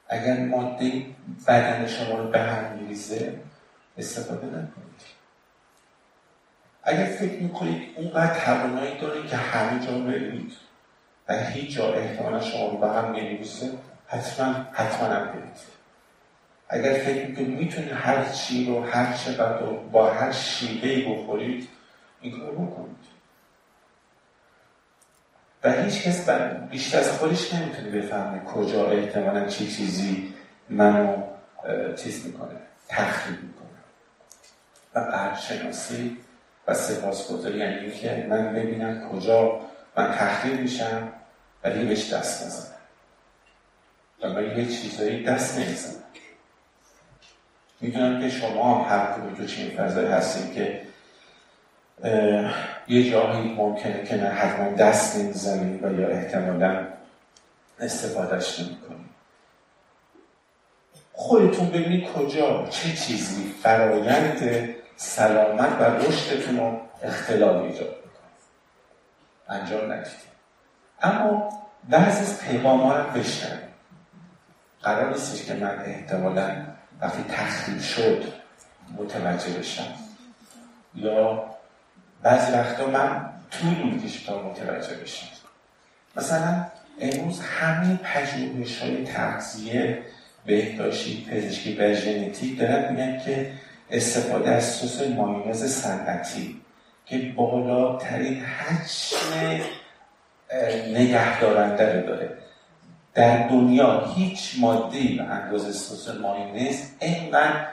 [0.08, 1.06] اگر ماده
[1.46, 3.40] بدن شما رو به هم میریزه
[3.98, 5.00] استفاده نکنید.
[6.82, 10.52] اگر فکر می‌کنید اونقدر توانایی دارید که همه جا برید
[11.28, 13.70] و هیچ جا احتمالا شما رو به هم نمیریزه
[14.06, 15.74] حتما حتما هم برید
[16.68, 21.68] اگر فکر می‌کنید می‌تونید هر چی رو هر چقدر رو با هر شیوهی بخورید
[22.20, 23.04] این کار بکنید.
[25.64, 26.28] و هیچ کس
[26.70, 30.34] بیشتر از خودش نمی‌تونه بفهمه کجا احتمالا چه چی چیزی
[30.70, 31.22] منو
[31.96, 32.56] چیز می‌کنه
[32.88, 33.64] تخریب می‌کنه.
[34.94, 36.16] و قلب شناسی
[36.66, 39.60] و سپاسگزاری یعنی که من ببینم کجا
[39.96, 41.12] من تخریب میشم
[41.64, 42.73] ولی بهش دست نزنم.
[44.22, 46.04] و من یه چیزایی دست نمی‌زنم.
[47.80, 50.82] می‌دونم که شما هم هر کدوم تو چین فضایی هستیم که
[52.88, 56.86] یه جایی ممکنه که نه حتما دست نمی‌زنید و یا احتمالا
[57.80, 59.14] استفادهش نمی‌کنید.
[61.12, 69.58] خودتون ببینید کجا چه چیزی فرایند سلامت و رشدتون رو اختلال ایجاد می‌کنه.
[69.60, 70.34] انجام ندید.
[71.02, 71.48] اما
[71.88, 73.73] بعضی از پیغام ها رو بشنوید.
[74.84, 76.56] قرار نیستش که من احتمالا
[77.00, 78.24] وقتی تخریب شد
[78.98, 79.94] متوجه بشم.
[80.94, 81.44] یا
[82.22, 85.26] بعضی وقتا من طول می‌کشه تا متوجه بشم.
[86.16, 86.66] مثلا
[87.00, 90.02] امروز همه پژوهش های تغذیه
[90.46, 93.52] بهداشتی پزشکی و ژنتیک دارن میگن که
[93.90, 96.60] استفاده از سس مایونز صنعتی
[97.06, 99.60] که بالاترین حجم
[100.88, 102.43] نگهدارنده رو داره.
[103.14, 107.66] در دنیا هیچ ماده به اندازه سس مایونز اینقدر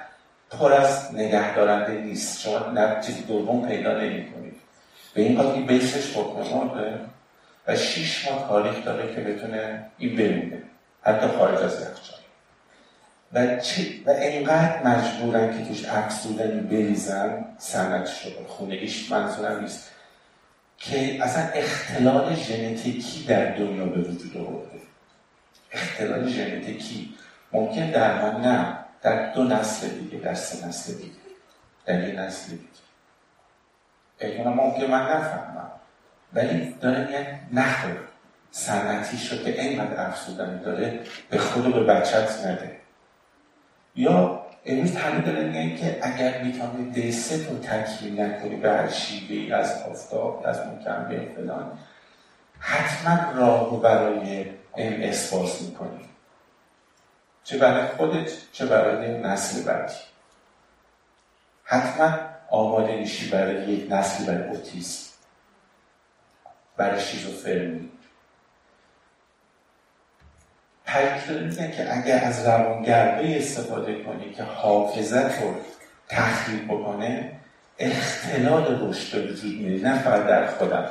[0.50, 2.42] پر از نگهدارنده نیست.
[2.42, 4.56] شما چیز دوم پیدا نمی کنید
[5.14, 6.72] به این خاطر بیسش حکم
[7.68, 10.64] و شیش ماه تاریخ داره که بتونه این بمونه.
[11.04, 12.20] حتی خارج از یخچال.
[13.34, 19.92] و, چه و اینقدر مجبورن که توش افزودنی بریزن سند شده خونگیش منظورم نیست.
[20.78, 24.81] که اصلا اختلال ژنتیکی در دنیا به وجود آورده.
[25.72, 27.14] اختلال ژنتیکی
[27.52, 31.12] ممکن در من نه در دو نسل دیگه در سه نسل دیگه
[31.86, 32.64] در یه نسل دیگه.
[34.20, 35.72] احتمالا ممکن من نفهمم.
[36.34, 37.98] ولی داره میگن نخور
[38.52, 42.78] سنتی شد که اینقدر افزودنی داره به خود به بچت نده.
[43.96, 48.90] یا امروز همه دارن میگن که اگر ویتامین دی 3 رو تکمیل نکنی به هر
[48.90, 51.78] شیوه از آفتاب از مکمل فلان
[52.60, 54.46] حتما راه برای
[54.78, 56.10] ام باز می‌کنی
[57.44, 59.94] چه برای خودت چه برای نسل بعدی.
[61.64, 62.18] حتما
[62.50, 65.12] آماده میشی برای یک نسل برای اوتیسم
[66.78, 67.92] برای شیزوفرنی.
[70.86, 75.56] پریکتور میگن که اگر از روانگرده استفاده کنی که حافظت رو
[76.10, 77.32] تخریب بکنه
[77.80, 80.90] اختلال رشد به وجود میره نه فقط در خودم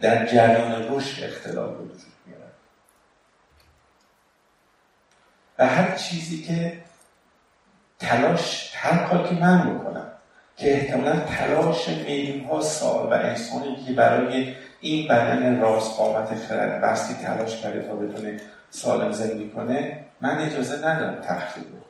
[0.00, 1.82] در جریان رشد اختلال به
[5.58, 6.72] و هر چیزی که
[7.98, 10.06] تلاش هر کار که من بکنم
[10.56, 16.80] که احتمالا تلاش میلیون ها سال و انسانی که برای این بدن راست قامت خرد
[16.80, 18.40] بستی تلاش کرده تا بتونه
[18.70, 21.82] سالم زندگی کنه من اجازه ندارم تخریب بکنم.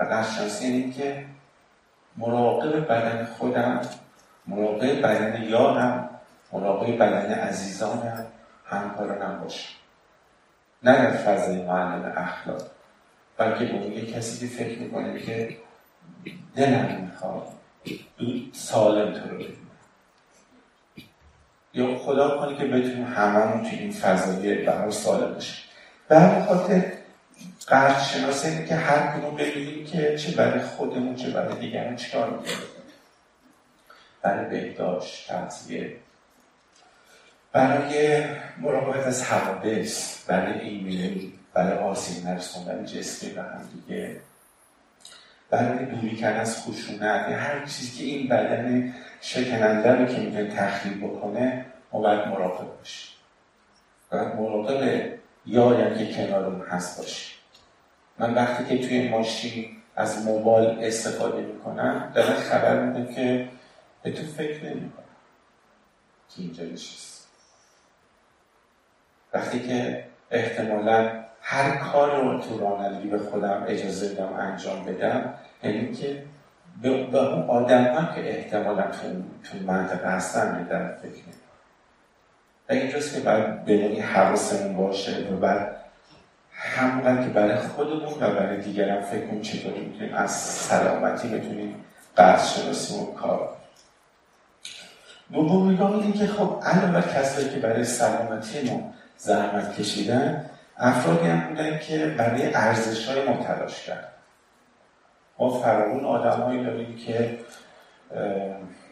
[0.00, 1.24] و قشنسی این که
[2.16, 3.80] مراقب بدن خودم
[4.46, 6.10] مراقب بدن یارم
[6.52, 8.26] مراقب بدن عزیزانم
[8.64, 9.83] همکارانم باشم.
[10.84, 12.62] نه در فضای معلم اخلاق
[13.36, 15.56] بلکه به یه کسی که فکر می‌کنه که
[16.56, 17.48] دلم می‌خواد
[18.52, 19.44] سالم تو رو
[21.74, 25.64] یا خدا کنه که بتونیم هممون توی این فضای برای سالم باشیم
[26.08, 26.92] به همین خاطر
[27.66, 32.58] قرد شناسه که هر کدوم ببینیم که چه برای خودمون چه برای دیگران چیکار می‌کنیم.
[34.22, 35.96] برای بهداشت تغذیه.
[37.54, 38.24] برای
[38.60, 44.16] مراقبت از حوادث برای ایمیل برای آسیب نرسوندن جسمی به هم دیگه
[45.50, 51.04] برای دوری کردن از خشونت هر چیزی که این بدن شکننده رو که می‌تونه تخریب
[51.04, 53.14] بکنه ما باید مراقب باشیم.
[54.10, 55.12] باید مراقب
[55.46, 57.36] یاریم که کنارم هست باشیم.
[58.18, 63.48] من وقتی که توی ماشین از موبایل استفاده می‌کنم دارم خبر میدم که
[64.02, 65.04] به تو فکر نمی‌کنم
[66.28, 67.13] که اینجا نشست
[69.34, 75.92] وقتی که احتمالا هر کار رو تو رانندگی به خودم اجازه بدم انجام بدم یعنی
[75.92, 76.22] که
[76.82, 78.98] به, اون آدم هم که احتمالا تو,
[79.44, 81.22] تو منطقه هستن میدن فکر
[82.68, 85.76] و اینجاست که باید به نوعی حواسمون باشه و بعد
[86.52, 91.84] همونقدر که برای خودمون و برای دیگران فکر کنیم چطوری می‌تونیم از سلامتی بتونیم
[92.16, 93.48] قدر شناسیمون کار
[95.32, 101.78] دوم نگاه که خب علاوه کسایی که برای سلامتی ما زحمت کشیدن افرادی هم بودن
[101.78, 104.12] که برای ارزش های ما تلاش کرد
[105.38, 107.38] ما فرامون آدم داریم که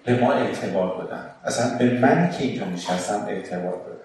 [0.04, 4.02] به ما اعتبار بدن اصلا به من که اینجا میشستم اعتبار بدن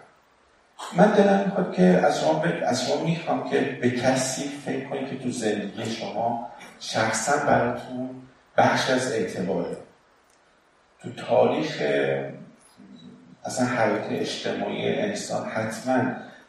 [0.94, 5.18] من دلم می‌خواد که از شما, از شما می‌خوام که به کسی فکر کنید که
[5.18, 8.10] تو زندگی شما شخصا براتون
[8.58, 9.78] بخش از اعتباره.
[11.04, 11.82] تو تاریخ
[13.48, 15.50] اصلا حیات اجتماعی انسان.
[15.50, 16.04] حتما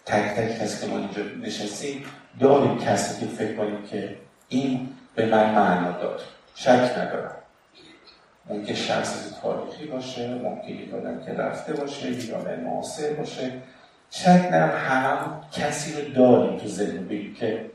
[0.06, 2.04] تک تک کسی که ما اینجا نشستیم
[2.40, 4.16] داریم کسی که فکر کنیم که
[4.48, 6.20] این به من معنا داد.
[6.54, 7.34] شک ندارم.
[8.50, 13.52] ممکن شخص تاریخی باشه ممکن یک آدم که رفته باشه یک آدم معاصر باشه.
[14.10, 14.78] شک ندارم.
[14.78, 15.18] همه
[15.52, 17.70] کسی رو داریم تو ذهن بگیم که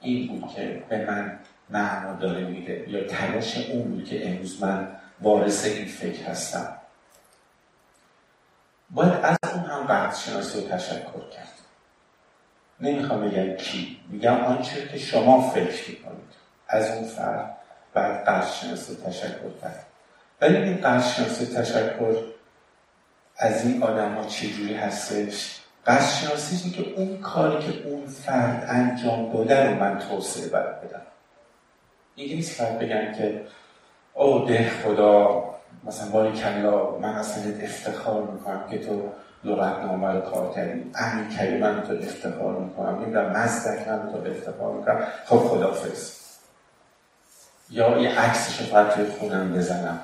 [0.00, 1.38] این بود که به من
[1.70, 4.88] معنا داره میده یا تلاش اون بود که امروز من
[5.22, 6.77] وارث این فکر هستم.
[8.90, 11.54] باید از اون هم قدر شناسی رو تشکر کرد.
[12.80, 16.34] نمی‌خوام بگم کی میگم آنچه که شما فکر کنید
[16.68, 17.56] از اون فرد
[17.94, 19.86] باید قدر شناسی تشکر کرد.
[20.40, 22.16] ولی این قدر شناسی تشکر
[23.36, 29.32] از این آدم ها چجوری هستش؟ قدر شناسی که اون کاری که اون فرد انجام
[29.32, 31.02] داده رو من توسعه برد بدم.
[32.14, 33.44] این نیست فرد بگم که
[34.14, 35.44] او ده خدا
[35.84, 39.12] مثلا باری کلا من اصلا افتخار می‌کنم که تو
[39.44, 40.90] لغت نامه رو کار کردی.
[40.94, 43.02] امین کردی من تو افتخار می‌کنم.
[43.02, 45.06] نمی‌دونم مزدک من تو افتخار می‌کنم.
[45.26, 46.12] خب خدافز
[47.70, 50.00] یا یه عکسش رو فقط توی خونم بزنم.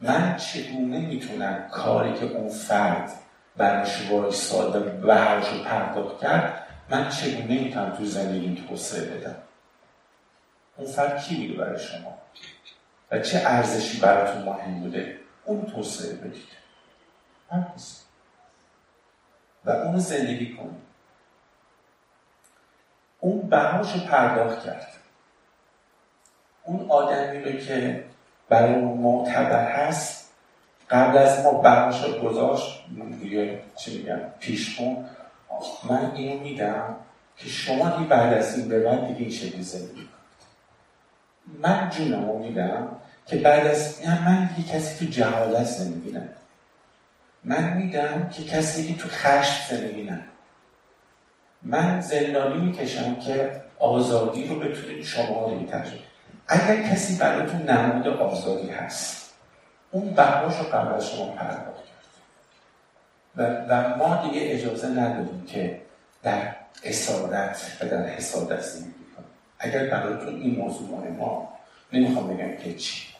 [0.00, 3.12] من چگونه می‌تونم کاری که اون فرد
[3.56, 9.36] براش وایساده بهرش رو پرداخت کرد من چگونه می‌تونم تو زندگی توسعه بدم؟
[10.76, 12.18] اون فرد کی بوده برای شما؟
[13.10, 16.48] و چه ارزشی براتون مهم بوده اون توسعه بدید.
[19.64, 20.84] و اون زندگی کنید
[23.20, 24.88] اون بهاش رو پرداخت کرد.
[26.64, 28.04] اون آدمی رو که
[28.48, 30.30] برای اون معتبر هست
[30.90, 32.84] قبل از ما بهاش رو گذاشت
[33.20, 35.10] دیگه چی میگم پیش کن
[35.88, 36.96] من اینو میدم
[37.36, 40.08] که شما دیگه بعد از این به بعد دیگه این شکلی زندگی
[41.62, 42.88] من جونم میدم
[43.26, 46.28] که بعد از من یه کسی تو جهالت زندگی نه
[47.44, 50.20] من میدم که کسی که تو خشم زندگی نه
[51.62, 55.66] من زندانی می‌کشم که آزادی رو بتونید شما رو
[56.48, 59.34] اگر کسی براتون نمود آزادی هست
[59.90, 61.84] اون بهاش رو قبل شما پرداخت
[63.36, 65.80] و, و ما دیگه اجازه نداریم که
[66.22, 66.54] در
[66.84, 69.03] اسادت و در حسادت زندگی
[69.64, 71.48] اگر براتون این موضوع ما
[71.92, 73.14] نمی‌خوام بگم که چی.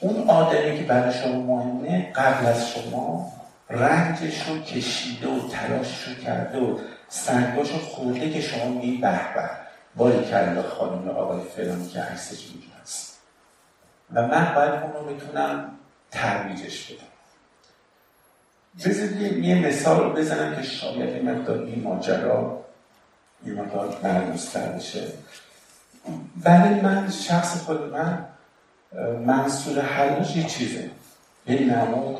[0.00, 3.32] اون آدمی که برای شما مهمه قبل از شما
[3.70, 9.34] رنجش رو کشیده و تلاشش رو کرده و سنگاش رو خورده که شما می به
[9.34, 9.50] به
[9.96, 13.20] باری کرده خانم آقای فلانی که عکسش اینجا هست.
[14.12, 15.70] و من باید اون رو می‌تونم
[16.10, 17.06] ترویجش بدم.
[18.84, 22.65] بذارید یه مثال رو بزنم که شاید این مقدار این ماجرا
[23.44, 25.12] این مقدار مرموزتر بشه
[26.36, 28.24] برای من شخص خود من
[29.26, 30.90] منصور حلاش یه چیزه.
[31.46, 32.18] یه نماد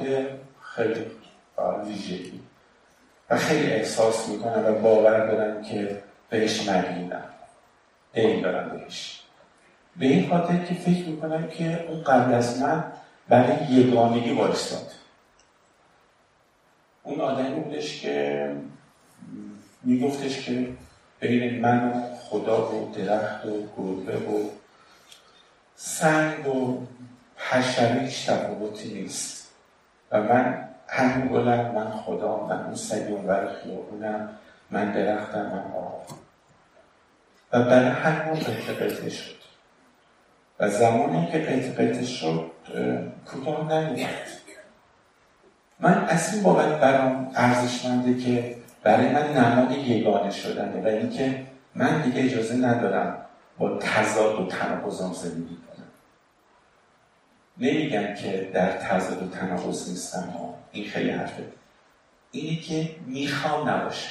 [0.61, 1.07] خیلی
[1.87, 2.40] ویژگی
[3.31, 7.24] و خیلی احساس می‌کنم و باور دارم که بهش مدینم
[8.12, 9.22] این دارم بهش.
[9.96, 12.85] به این خاطر که فکر می‌کنم که اون قبل از من
[13.29, 14.92] برای یگانگی وایستاد.
[17.02, 18.57] اون آدمی بودش که
[19.83, 20.68] میگفتش که
[21.20, 24.48] بین من و خدا و درخت و گربه و
[25.77, 26.87] سنگ و
[27.37, 29.46] حشره تفاوتی نیست.
[30.12, 32.75] و من همین گلم من خدا من اون
[33.08, 34.29] اون بر خیابونم
[34.71, 36.06] من درختم من آب.
[37.52, 38.40] و برای همون
[38.73, 39.37] قطع شد.
[40.60, 42.50] و زمانی که قطع شد
[43.27, 44.08] کوتاه نمیاد
[45.81, 46.42] من از این
[46.81, 48.56] برام ارزشمنده که
[48.87, 53.19] برای من نماد یگانه شدنه و اینکه من دیگه اجازه ندارم
[53.59, 55.87] با تضاد و تناقضم زندگی کنم.
[57.59, 60.35] نمیگم که در تضاد و تناقض نیستم
[60.73, 61.45] این خیلی حرفه.
[62.31, 64.11] اینه که می‌خوام نباشه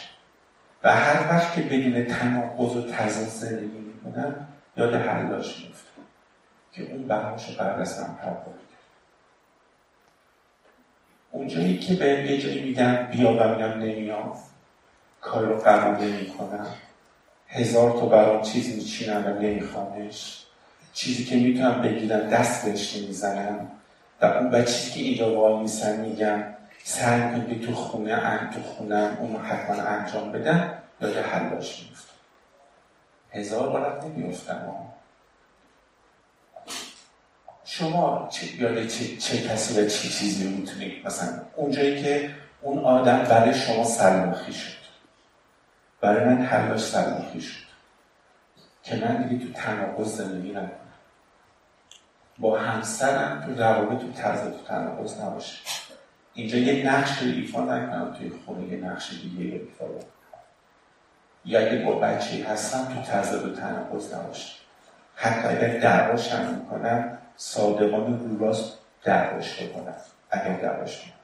[0.83, 4.47] و هر وقت که بدون تناقض و تضاد زندگی می‌کنم
[4.77, 6.01] یاد حلاش میفتم
[6.71, 8.35] که اون بهاش بعد از من
[11.31, 14.37] اونجایی که به یه جایی میگن بیا و میگم نمیام
[15.25, 16.67] کار رو قبول نمی کنم
[17.47, 20.43] هزار تا برام چیز میچینم و نمیخوامش
[20.93, 23.67] چیزی که می‌تونم بگیرم دست بهش نمی‌زنم.
[24.21, 26.43] و اون به چیزی که اینجا وای میسن میگم
[26.83, 32.15] سعی کنید تو خونه ان تو خونم اونو حتما انجام بدم یاد حلاش میفتم
[33.31, 34.75] هزار بارت نمیفتم
[37.65, 42.29] شما چه یاد چه, چه کسی و چه چیزی رو می‌تونید مثلا اونجایی که
[42.61, 44.84] اون آدم برای شما سلمخی شد.
[46.05, 47.65] برای من حلاش سلمخی شد.
[48.83, 50.69] که من دیگه تو تناقض زندگی نکنم
[52.39, 55.57] با همسرم تو روابط تو تضاد تو تناقض نباشه.
[56.33, 59.99] اینجا یه نقش رو ایفا نکنم توی خونه یه نقش دیگه ایفا رو
[61.45, 64.55] یا اگه با بچه هستم تو تضاد و تناقض نباشه.
[65.15, 69.95] حتی اگر دعواش هم می‌کنم صادقانه رو راست دعواش بکنم
[70.31, 71.14] اگر دعواش کنم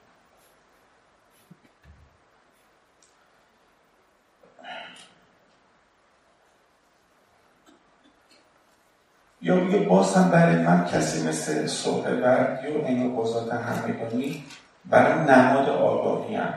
[9.42, 14.44] یا میگه باز هم برای من کسی مثل صبح برد یا این قضات همگانی
[14.86, 16.54] برای نماد آگاهی هم.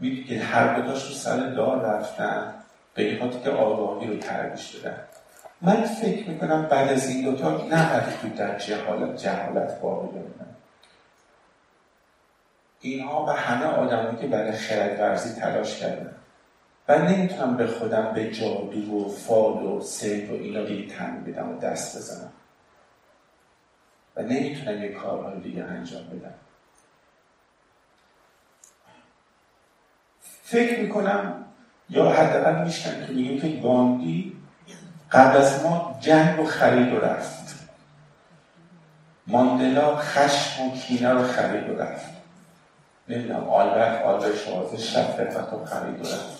[0.00, 2.54] می‌دید که هر دوتاش رو سر دار رفتن
[2.94, 4.98] به خاطر که آگاهی رو ترویش بدن
[5.60, 10.56] من فکر می‌کنم بعد از این دوتا نباید تو در جهالت جهالت باقی بمونن.
[12.80, 16.15] اینها و همه آدمایی که برای خرد ورزی تلاش کردن.
[16.88, 21.56] و نمی‌تونم به خودم به جادو و فال و سیف و اینا دیگه تن بدم
[21.56, 22.32] و دست بزنم.
[24.16, 26.34] و نمی‌تونم یه کارهای دیگه انجام بدم.
[30.20, 31.44] فکر می‌کنم
[31.88, 34.36] یا حداقل میشتن که میگیم که گاندی
[35.12, 37.66] قبل از ما جنگ و خرید و رفت.
[39.26, 42.10] ماندلا خشم و کینه رو خرید و رفت.
[43.08, 45.20] نمی‌دونم آلبرت آلبرت شوازه شفت
[45.52, 46.35] و خرید و رفت.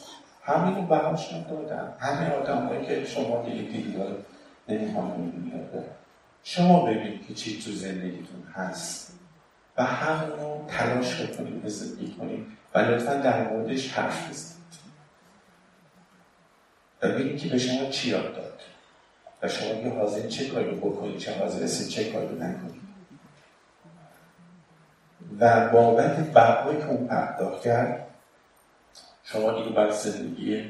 [0.46, 3.98] همین رو بهاشون دادن همه آدم که شما دیگه دیگه
[4.68, 5.54] نمی‌خوام می‌بینید
[6.42, 9.12] شما ببینید که چی تو زندگیتون هست.
[9.76, 14.56] و همونو تلاش بکنید به زندگی کنید و لطفا در موردش حرف بزنید.
[17.02, 18.60] و ببینید که به شما چی یاد داد.
[19.42, 22.86] و شما یه حاضر چه کاری بکنید؟ چه حاضر چه کاری نکنید؟
[25.40, 28.05] و بابت بقایی که اون پرداخت کرد
[29.32, 30.64] شما دیگه باید زندگی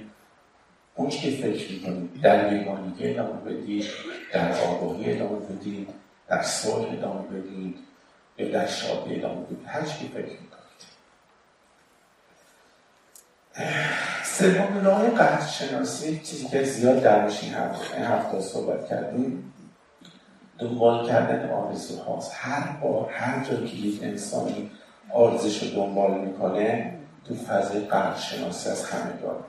[0.94, 3.84] اون که فکر می‌کنید در یگانگی ادامه بدید
[4.32, 5.88] در آگاهی ادامه بدید
[6.28, 7.76] در صلح ادامه بدید
[8.38, 10.56] یا در شادی ادامه بدید هر چی فکر می‌کنید
[14.24, 17.24] سوم راه قدر شناسی چیزی که زیاد در
[17.94, 19.52] این هفته صحبت کردیم
[20.58, 24.70] دنبال کردن آرزو هاست هر بار هر جا که یک انسانی
[25.12, 26.96] آرزش رو دنبال می‌کنه
[27.28, 29.44] تو فضای قدر شناسی از همگان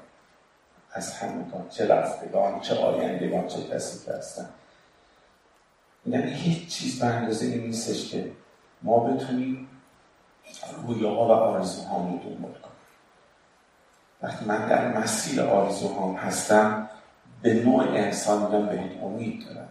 [0.91, 4.49] از همگان چه رفتگان چه آیندگان چه کسی که هستن.
[6.05, 8.31] یعنی هیچ چیز به اندازه این نیستش که
[8.81, 9.67] ما بتونیم
[10.87, 12.77] رویاها و آرزوهامون رو دنبال کنیم.
[14.21, 16.89] وقتی من در مسیر آرزوهام هستم
[17.41, 19.69] به نوع انسان میگم بهت امید دارم.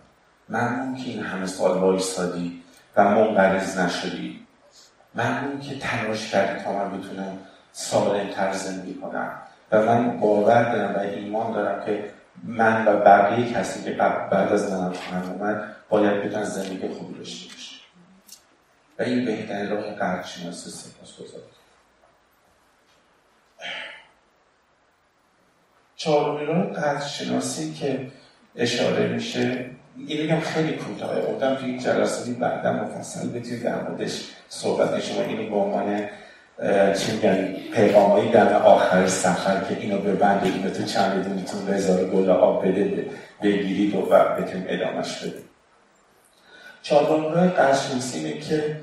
[0.49, 2.63] ممنون که این همه سال وایستادی
[2.97, 4.47] و منقرض نشدی
[5.15, 7.39] ممنون که تلاش کردی تا من بتونم
[7.77, 9.33] سالم تر زندگی کنم.
[9.73, 12.11] و من باور دارم و ایمان دارم که
[12.45, 17.55] من و بقیه کسی که بعد از منم خواهم اومد باید بتونن زندگی خوبی داشته
[17.55, 17.77] باشه.
[18.99, 21.45] و این بهترین راه قرد شناسی سپاس گذارم
[25.97, 28.07] چهارمین راه قدر شناسی که
[28.57, 34.25] اشاره میشه این میگم خیلی کوتاه بودم توی این جلساتی بعدا مفصل بتونید در موردش
[34.49, 36.09] صحبت شما اینو به عنوان
[36.99, 42.05] چی میگن پیغامایی در آخر سفر که اینو به بند اینو تو چند دونیتون بذاره
[42.05, 43.11] گل آب بده
[43.43, 45.43] بگیرید و بتونید ادامش بده
[46.83, 48.81] چهارمین راه قدرشناسی اینه که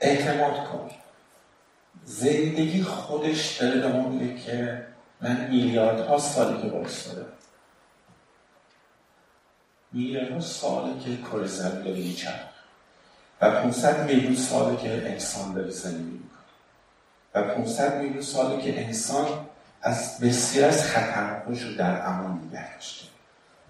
[0.00, 0.90] اعتماد کن.
[2.04, 4.86] زندگی خودش داره به ما میگه که
[5.20, 7.26] من میلیاردها سالی که بایستاده
[9.92, 12.50] میلیاردها سالی که کره زمین داره
[13.40, 16.20] و 500 میلیون ساله که انسان داره زندگی
[17.34, 19.26] و 500 میلیون ساله که انسان
[19.82, 23.06] از بسیار از خطرهاش رو در امان نگه داشته.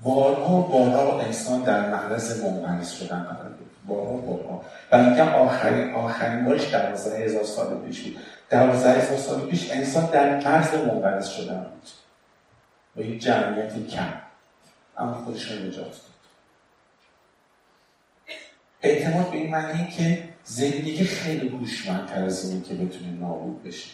[0.03, 3.87] بارها بارها انسان در معرض منقرض شدن قرار گرفت.
[3.87, 4.63] بارها بارها.
[4.93, 8.17] و میگم آخرین آخرین بارش دوازده هزار سال پیش بود.
[8.51, 11.89] دوازده هزار سال پیش انسان در مرز منقرض شدن بود.
[12.97, 14.13] با یک جمعیت کم.
[14.99, 15.95] اما خودش رو نجات داد.
[18.83, 23.90] اعتماد به این معنی که زندگی خیلی هوشمندتر از اینه که بتونه نابود بشه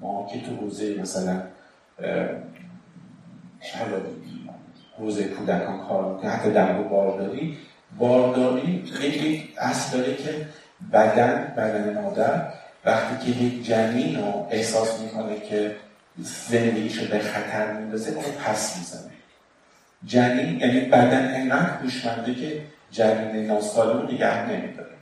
[0.00, 1.42] ما که تو حوزه مثلا
[4.98, 7.58] حوزه کودکان کار می‌کنه حتی در بارداری
[7.98, 10.48] بارداری یک اصل داره که
[10.92, 12.52] بدن بدن مادر
[12.84, 15.76] وقتی که یک جنین رو احساس می‌کنه که
[16.18, 19.12] زندگیش رو به خطر میندازه اون پس می‌زنه.
[20.04, 24.94] جنین یعنی بدن انقدر هوشمنده که جنین ناسالم رو نگه نمیداره.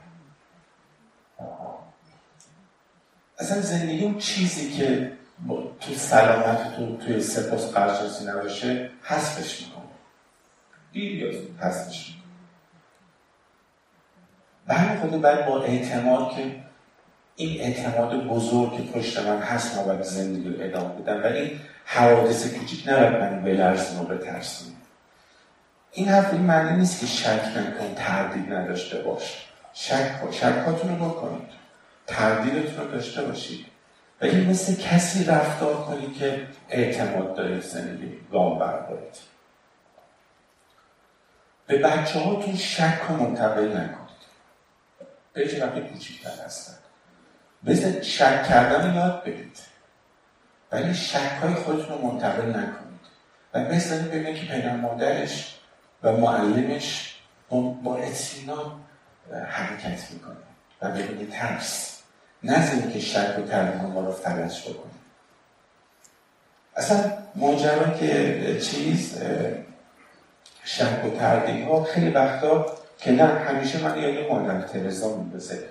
[3.38, 5.12] اصلا زندگی اون چیزی که
[5.80, 9.84] تو سلامت تو توی سپاس قرشناسی نباشه حذفش می‌کنه.
[10.92, 12.26] دیر یا حذفش می‌کنه.
[14.78, 16.56] همین خود باید با اعتماد که
[17.36, 22.54] این اعتماد بزرگ که پشت من هست ما باید زندگی رو ادامه بدم ولی حوادث
[22.54, 24.75] کوچیک نباید من بلرزن و بترسیم
[25.96, 29.46] این حرف این معنی نیست که شک نکن تردید نداشته باش.
[29.72, 31.48] شک شکاتون رو بکنید.
[32.06, 33.66] تردیدتون رو داشته باشید.
[34.20, 39.16] ولی مثل کسی رفتار کنید که اعتماد دارید زندگی گام بردارید.
[41.66, 44.06] به بچه هاتون شک رو منتقل نکنید.
[45.32, 46.78] به چه وقتی کوچیکتر هستن.
[47.66, 49.58] بزن شک کردن یاد بدید.
[50.72, 53.00] ولی شک های خودتون رو منتقل نکنید.
[53.54, 55.55] و مثل ببینید که پدر مادرش
[56.02, 57.16] و معلمش
[57.82, 58.80] با اطمینان
[59.48, 60.36] حرکت می‌کنه
[60.82, 62.02] و بدون ترس.
[62.42, 64.92] نه که شک و تردید ما رو فلج بکنه.
[66.76, 69.18] اصلا ماجرا که چیز
[70.64, 72.66] شک و تردید ها خیلی وقتا
[72.98, 75.64] که نه همیشه من یاد مادر ترزا میندازه.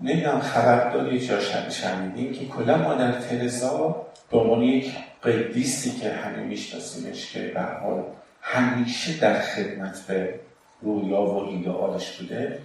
[0.00, 1.40] نمی‌دونم خبر دارید یا
[1.70, 8.04] شنیدیم که کلا مادر ترزا به عنوان یک قدیسی که همه میشناسیمش که به حال
[8.50, 10.40] همیشه در خدمت به
[10.82, 12.62] رویا و ایدئالش بوده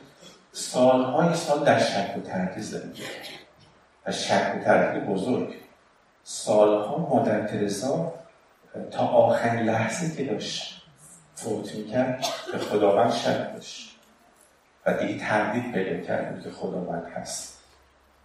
[0.52, 3.04] سالهای سال در شک و تردید زندگی
[4.06, 5.54] و شک و تردید بزرگ.
[6.24, 8.14] سالها مادر ترزا
[8.92, 10.84] تا آخرین لحظه که داشت
[11.36, 14.00] فوت می‌کرد به خداوند شک داشت.
[14.86, 17.64] و دیگه تردید پیدا کرد که خداوند هست.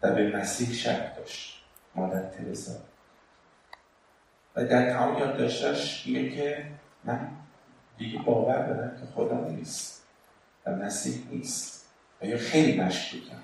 [0.03, 1.63] و به مسیح شک داشت
[1.95, 2.77] مادر ترزا
[4.57, 6.65] و در تمام یادداشتش میگه که
[7.05, 7.31] من
[7.99, 10.03] دیگه باور دارم که خدا نیست
[10.66, 11.86] و مسیح نیست
[12.22, 13.36] و یا خیلی مشکوکم.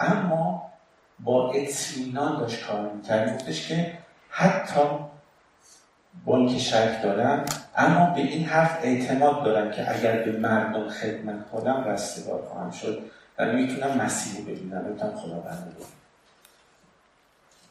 [0.00, 0.72] اما
[1.20, 3.34] با اطمینان داشت کار می‌کرد.
[3.34, 3.98] گفتش که
[4.30, 4.80] حتی
[6.24, 7.44] با اینکه شک دارم
[7.76, 13.10] اما به این حرف اعتماد دارم که اگر به مردم خدمت کنم رستگار خواهم شد
[13.38, 14.84] و می‌تونم مسیح رو ببینم.
[14.84, 15.84] می‌تونم خداوند رو.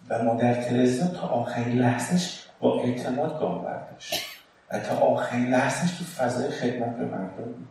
[0.09, 4.34] و مادر ترزا تا آخرین لحظهش با اعتماد گام برداشت.
[4.79, 7.67] تا آخرین لحظهش تو فضای خدمت به مردم بود.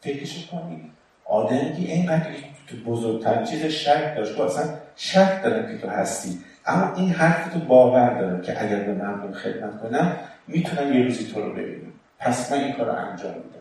[0.00, 0.90] فکرش کنید
[1.24, 2.26] آدمی که اینقدر
[2.66, 6.38] تو بزرگتر چیز شک داشت که اصلا شک دارم که تو هستی.
[6.66, 10.16] اما این حرف تو باور دارم که اگر به مردم خدمت کنم
[10.46, 11.92] می‌تونم یه روزی تو رو ببینم.
[12.18, 13.58] پس من این کار انجام میدم.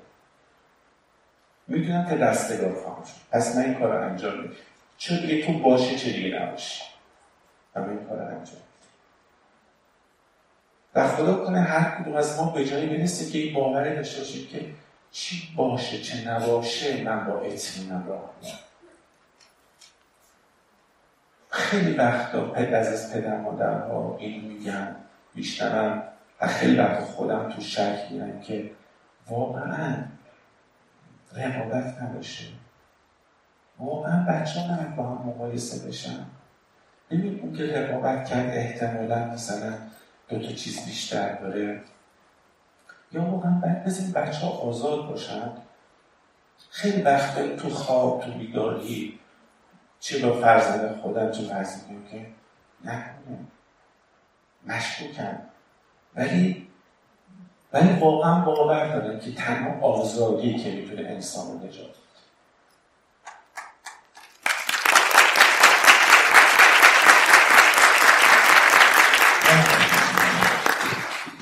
[1.67, 3.13] می‌دونم که دستگاه خواهم شد.
[3.31, 4.53] پس من این کار انجام میدم.
[4.97, 6.83] چه دیگه تو باشه چه دیگه نباشه.
[7.75, 8.61] و من این کار رو انجام
[11.03, 14.65] خدا کنه هر کدوم از ما به جایی برسیم که این باوری داشته باشیم که
[15.11, 18.33] چی باشه چه نباشه من با اطمینان راه
[21.49, 23.37] خیلی وقتا پد از پدر
[23.79, 24.95] ها این میگن
[25.35, 26.03] بیشترم
[26.41, 28.71] و خیلی وقت خودم تو شک میرم که
[29.29, 29.95] واقعا
[31.35, 32.45] رقابت نباشه.
[33.79, 36.25] واقعا بچه ها با هم مقایسه بشن.
[37.11, 39.73] ببین اون که رقابت کرد احتمالا مثلا
[40.29, 41.81] دو تا چیز بیشتر داره.
[43.11, 45.51] یا واقعا باید بزنیم بچه ها آزاد باشن.
[46.69, 49.19] خیلی وقتا تو خواب تو بیداری
[49.99, 52.25] چه با فرزند خودم چه فرزند که
[52.83, 53.37] نکنه
[54.65, 55.37] مشکوکم
[56.15, 56.67] ولی
[57.73, 61.95] ولی واقعا باور دارم که تنها آزادی که می‌تونه انسان رو نجات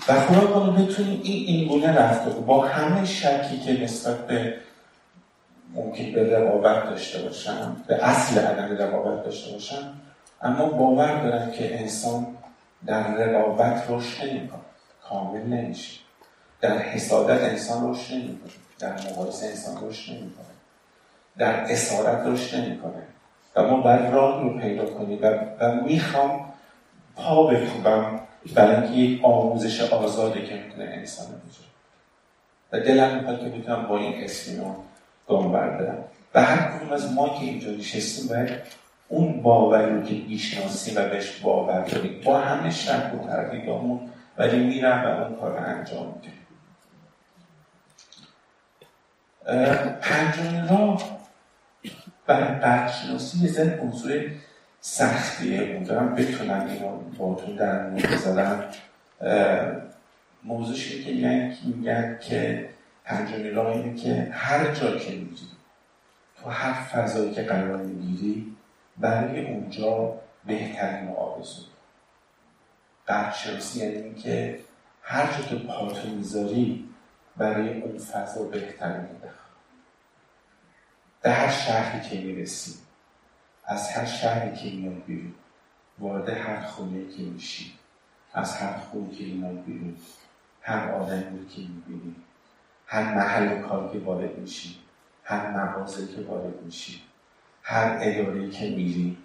[0.08, 4.53] و خدا کنه بتونیم این اینگونه رفته با همه شکی که نسبت به
[5.74, 9.93] ممکن به رقابت داشته باشم به اصل عدم رقابت داشته باشم
[10.41, 12.28] اما باور دارم که انسان
[12.86, 14.60] در رقابت رشد نمی‌کنه
[15.10, 15.99] کامل نمیشه.
[16.62, 20.45] در حسادت انسان رشد نمی‌کنه در مقایسه انسان رشد نمی‌کنه
[21.38, 23.03] در اسارت رشد نمی‌کنه.
[23.56, 25.26] و ما باید راه رو پیدا کنیم و,
[25.60, 26.53] و می‌خوام
[27.16, 28.20] پا بکوبم
[28.54, 31.64] برای اینکه یک آموزش آزاده که می‌تونه انسان بشه
[32.72, 34.76] و دلم می‌خواد که بتونم با این اسمیان
[35.28, 38.50] گام بردارم و هر کدوم از ما که اینجا نشستیم باید
[39.08, 44.00] اون باوری که می‌شناسیم و بهش باور داریم با همه شک و تردیدامون
[44.38, 46.34] ولی میرم و اون کار انجام میدیم.
[50.02, 51.20] پنجمین راه
[52.28, 54.22] برای برشناسی یه زن موضوع
[54.88, 55.80] سختیه.
[55.80, 58.72] دارم بتونم اینو باتون در مورد بذارم.
[60.44, 61.12] موضوعش که
[61.66, 62.70] میگن که
[63.06, 65.38] پنجمین راه اینه که هر جا که میری
[66.44, 68.56] تو هر فضایی که قرار می‌گیری
[68.98, 70.14] برای اونجا
[70.46, 71.62] بهترین آرزو
[73.08, 74.60] قدرشناسی یعنی اینکه
[75.02, 76.90] هر جا که پاتو می‌ذاری
[77.38, 79.32] برای اون فضا بهترین بخواه.
[81.22, 82.85] در هر شهری که می‌رسی.
[83.68, 85.34] از هر شهری که میاد بیرون
[85.99, 87.74] وارد هر خونه که میشی.
[88.34, 89.97] از هر خونه که میاد بیرون
[90.61, 92.16] هر آدمی که می‌بینی
[92.88, 94.76] هر محل کار که وارد میشی
[95.24, 97.01] هر مغازه که وارد میشی
[97.63, 99.18] هر اداره که میری.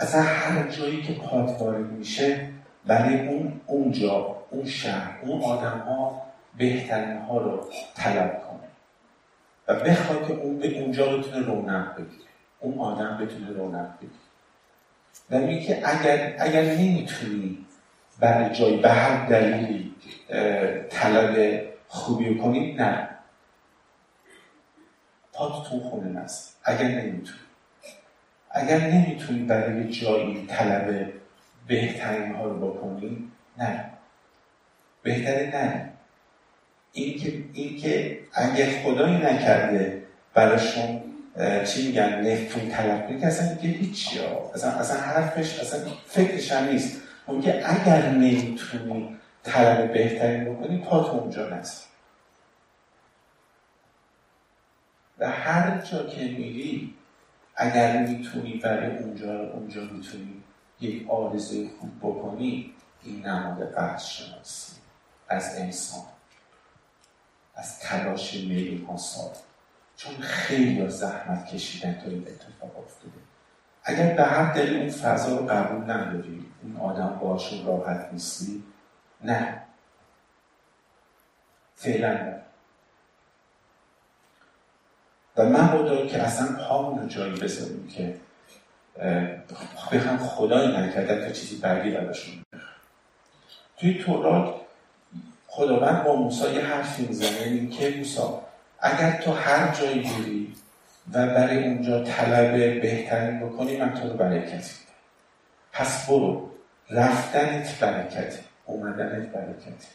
[0.00, 2.50] اصلا هر جایی که پات وارد میشه
[2.86, 6.22] برای اون اونجا اون شهر اون آدم ها
[6.58, 8.68] بهترین ها رو طلب کنه.
[9.68, 12.23] و بخواد که اون به اونجا بتونه رونق بگیره.
[12.64, 14.12] اون آدم بتونه رونق بگیره
[15.30, 17.66] و میگه اگر اگر نمی‌تونی
[18.20, 19.94] برای جایی به هر دلیلی
[20.90, 23.08] طلب خوبی کنی نه.
[25.32, 26.60] پات تو خونه نست.
[26.64, 27.38] اگر نمی‌تونی.
[28.50, 31.12] اگر نمی‌تونی برای جایی طلب
[31.68, 33.90] بهترین ها رو بکنی نه.
[35.02, 35.92] بهتره نه.
[36.92, 40.02] اینکه این که اگر خدایی نکرده
[40.34, 41.13] براشون
[41.64, 42.20] چی میگن؟
[42.70, 44.50] طلب کنی که اصلا دیگه هیچی ها.
[44.54, 47.00] اصلا, اصلا حرفش اصلا فکرش هم نیست.
[47.42, 51.88] که اگر نمی‌تونی طلب بهترین بکنی پات اونجا نست
[55.18, 56.94] و هر جا که میری
[57.56, 60.42] اگر می‌تونی برای اونجا اونجا می‌تونی
[60.80, 64.72] یک آرزوی خوب بکنی این نماد قدر شناسی
[65.28, 66.04] از انسان
[67.54, 69.30] از تلاش میلی سال.
[69.96, 73.12] چون خیلی زحمت کشیدن تا این اتفاق افتاده.
[73.84, 78.62] اگر به هر دلیل اون فضا رو قبول نداری اون آدم باشون راحت نیستی
[79.24, 79.62] نه.
[81.76, 82.40] فعلا نه.
[85.36, 88.20] و من بودا که اصلا پامون رو جایی بذاریم که
[89.92, 92.42] بخوام خدایی نکرده تا چیزی بعدی براشون
[93.76, 94.54] توی تورات
[95.46, 98.20] خداوند با موسی یه حرفی می‌زنه که موسی
[98.84, 100.54] اگر تو هر جایی بری
[101.12, 104.70] و برای اونجا طلب بهترین بکنی من تو رو برکت
[105.72, 106.50] پس برو.
[106.90, 109.86] رفتنت برکته اومدنت برکته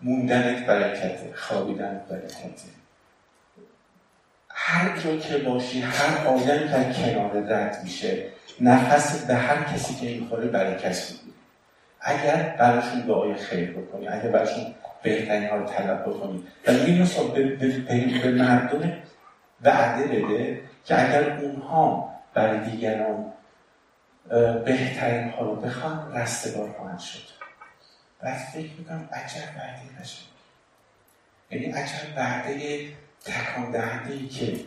[0.00, 2.68] موندنت برکته خوابیدنت برکته
[4.50, 8.26] هر جا که باشی هر آدمی که کنار رد میشه.
[8.60, 11.32] نفس به هر کسی که می‌خوره برکت می‌گیری
[12.00, 14.74] اگر براشون دعای خیر بکنی اگر براشون
[15.06, 17.42] بهترین ها رو طلب بکنی و این به,
[18.22, 18.92] به, مردم
[19.62, 23.32] وعده بده که اگر اونها برای دیگران
[24.64, 27.22] بهترین ها رو بخوان رستگار خواهند شد.
[28.20, 30.22] بعد فکر می‌کنم عجب وعده نشه.
[31.50, 32.88] یعنی عجب وعده
[33.24, 34.60] تکان دهنده که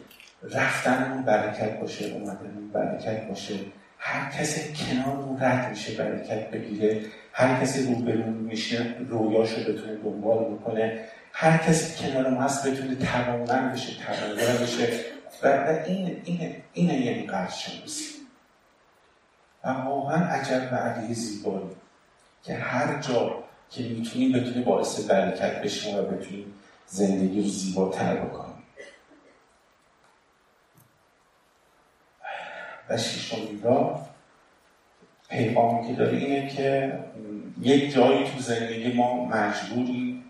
[0.44, 3.54] رفتنمون برکت باشه اومدنمون برکت باشه.
[4.00, 7.02] هر کسی کنار رد میشه برکت بگیره
[7.34, 11.06] هر کسی رو برون میشه رویاشو بتونه دنبال بکنه.
[11.34, 14.90] هر کسی کنار ما هست بتونه توانمند بشه توانگر بشه.
[15.44, 15.48] و
[15.88, 18.16] این این این یعنی قرض شناسی
[19.64, 21.70] و واقعا عجب علی زیبایی
[22.44, 26.54] که هر جا که می‌تونیم بتونه باعث برکت بشیم و بتونیم
[26.88, 28.49] زندگی رو زیباتر بکنیم.
[32.90, 34.00] و شیشمین را
[35.30, 37.00] پیغامی که داره اینه که
[37.62, 40.24] یک جایی تو زندگی ما مجبوری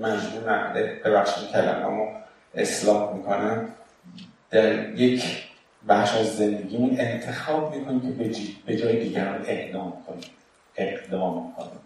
[0.00, 2.08] مجبور نقده ببخشید کلمه ما
[2.54, 3.68] اصلاح می‌کنم.
[4.50, 5.48] در یک
[5.88, 8.32] بخش از زندگیمون انتخاب می‌کنیم که
[8.66, 10.30] به جای دیگران اقدام کنیم.
[10.76, 11.80] اقدام کنیم.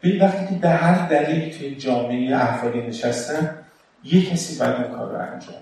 [0.00, 3.64] به وقتی که به هر دلیلی توی جامعه افرادی نشستن
[4.04, 5.54] یه کسی باید اون کار رو انجام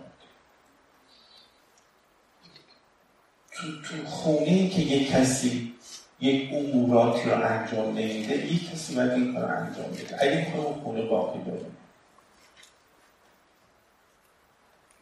[3.62, 5.74] تو, خونه که یک کسی
[6.20, 10.16] یک اموراتی رو انجام نمیده یک کسی باید این کار انجام بده.
[10.22, 11.66] اگه کار خونه باقی داره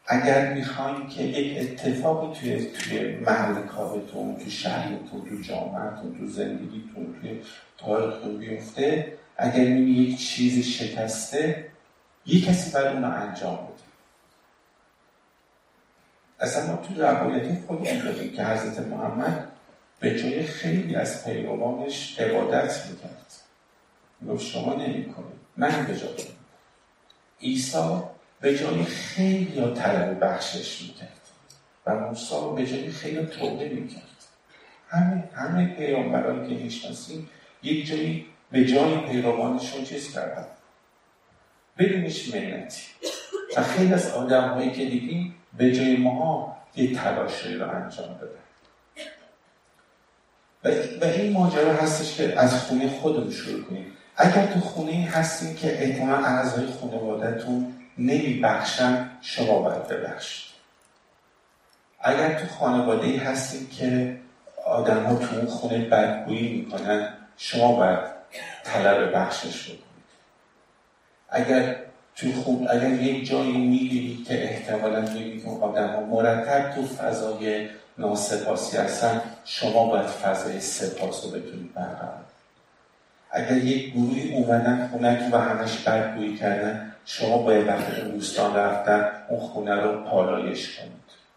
[0.06, 7.16] اگر می‌خوایم که یک اتفاقی توی توی محل کارتون تو شهرتون تو جامعتون تو زندگیتون
[7.20, 7.42] توی
[7.78, 11.70] تاریختون بیفته اگر می‌بینی یک چیزی شکسته
[12.26, 13.56] یک کسی باید اون رو انجام
[16.40, 19.48] اصلا ما تو روایت خودمون داریم که حضرت محمد
[20.00, 23.26] به جای خیلی از پیروانش عبادت می‌کرد.
[24.28, 25.40] گفت شما نمی‌کنید.
[25.56, 26.14] من به جای
[27.42, 28.02] عیسی
[28.40, 31.20] به جای خیلی ها طلب بخشش می‌کرد.
[31.86, 34.02] و موسی به جای خیلی توبه می‌کرد.
[34.88, 37.28] همه همه پیامبرانی که می‌شناسیم
[37.62, 40.46] یک جایی به جای پیروانشون چیز کردن؟
[41.78, 42.82] بدونش منتی.
[43.56, 48.40] و خیلی از آدم هایی که دیدیم به جای ما یک تلاشی رو انجام دادن
[51.00, 53.92] و این ماجرا هستش که از خونه خودمون شروع کنیم.
[54.16, 60.50] اگر تو خونه هستیم که احتمال اعضای خانوادهتون نمیبخشن شما باید ببخشید.
[62.00, 64.20] اگر تو خانواده هستیم که
[64.66, 67.98] آدم ها تو اون خونه بدگویی می‌کنن شما باید
[68.64, 69.80] طلب بخشش بکنید
[71.28, 71.76] اگر
[72.20, 77.68] تو خوب اگر یک جایی می‌گیری که احتمالا که آدم ها مرتب تو فضای
[77.98, 82.20] ناسپاسی هستن شما باید فضای سپاس رو بتونید برقرار
[83.30, 89.10] اگر یک گروهی اومدن خونه و همش بدگویی کردن شما باید وقتی اون دوستان رفتن
[89.28, 90.90] اون خونه رو پالایش کنید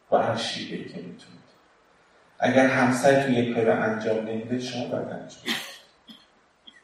[0.10, 1.44] با هر شیبه که می‌تونید.
[2.40, 5.56] اگر همسر تو یک کار انجام نمیده شما باید انجام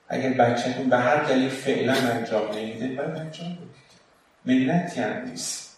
[0.09, 3.57] اگر بچهتون به هر دلیل فعلا انجام نمیده باید انجام
[4.49, 5.77] منتی هم نیست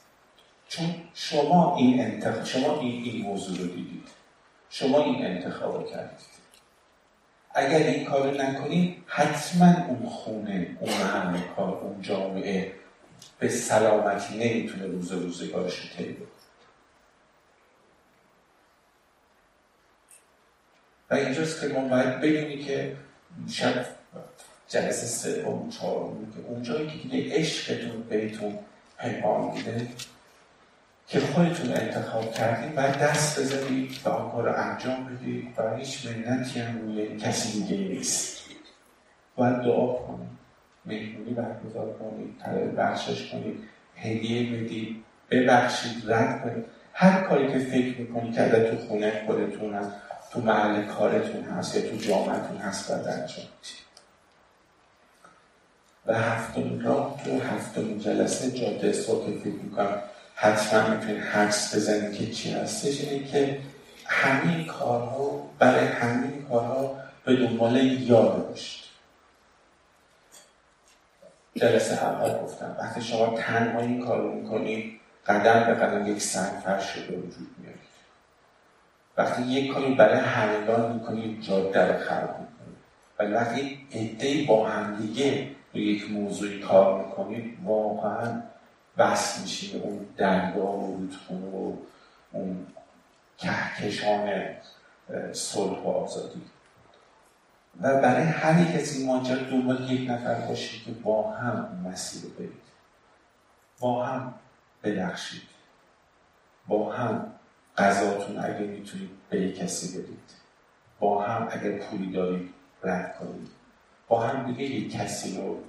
[0.68, 4.08] چون شما این انتخاب شما این, این موضوع رو دیدید.
[4.70, 6.32] شما این انتخاب کردید.
[7.54, 12.74] اگر این کار رو نکنید حتما اون خونه اون محل کار اون جامعه
[13.40, 16.18] به سلامتی نمی‌تونه روز روزگارش رو طی
[21.10, 22.98] و اینجاست که ما باید ببینی که
[23.50, 24.01] شاید
[24.72, 28.60] جلسه سوم چهارم که اونجایی که دیگه عشقتون بهتون
[29.00, 29.88] پیغام میده
[31.08, 36.08] که خودتون انتخاب کردید باید دست بزنید و آن کار رو انجام بدید و هیچ
[36.08, 38.42] منتی هم روی کسی دیگه نیست.
[39.36, 40.30] باید دعا کنید
[40.86, 43.60] مهمونی برگزار کنید طلب بخشش کنید
[43.96, 46.66] هدیه بدید ببخشید رد کنید.
[46.94, 49.92] هر کاری که فکر می‌کنید که تو خونه خودتون هست
[50.32, 53.46] تو محل کارتون هست یا تو جامعتون هست باید انجام
[56.06, 60.02] و هفتمین راه تو هفتمین جلسه جاده که فکر می‌کنم.
[60.36, 63.02] حتما می‌تونید حدس بزنید که چی هستش.
[63.02, 63.60] اینه که
[64.06, 66.96] همین کارها برای همین کارها
[67.26, 68.82] به دنبال یاد باشید
[71.56, 76.60] جلسه اول گفتم وقتی شما تنها این کار رو می‌کنید قدم به قدم یک سنگ
[76.66, 77.82] فرش وجود میارید
[79.18, 82.78] وقتی یک کاری برای همگان می‌کنید جاده رو خلق می‌کنید
[83.20, 88.42] ولی وقتی عدهای با همدیگه روی یک موضوعی کار می‌کنید واقعا
[88.98, 91.74] بس میشه اون دریا و رودخونه و
[92.32, 92.68] اون
[93.38, 94.30] کهکشان
[95.34, 96.42] صلح و آزادی.
[97.82, 102.32] و برای هر یک از این ماجرا دنبال یک نفر باشید که با هم مسیر
[102.32, 102.62] برید.
[103.80, 104.34] با هم
[104.84, 105.42] ببخشید.
[106.68, 107.34] با هم
[107.78, 110.32] غذاتون اگه می‌تونید به کسی بدید.
[111.00, 112.54] با هم اگر پولی دارید
[112.84, 113.61] رد کنید.
[114.20, 115.64] هم دیگه یک کسی رو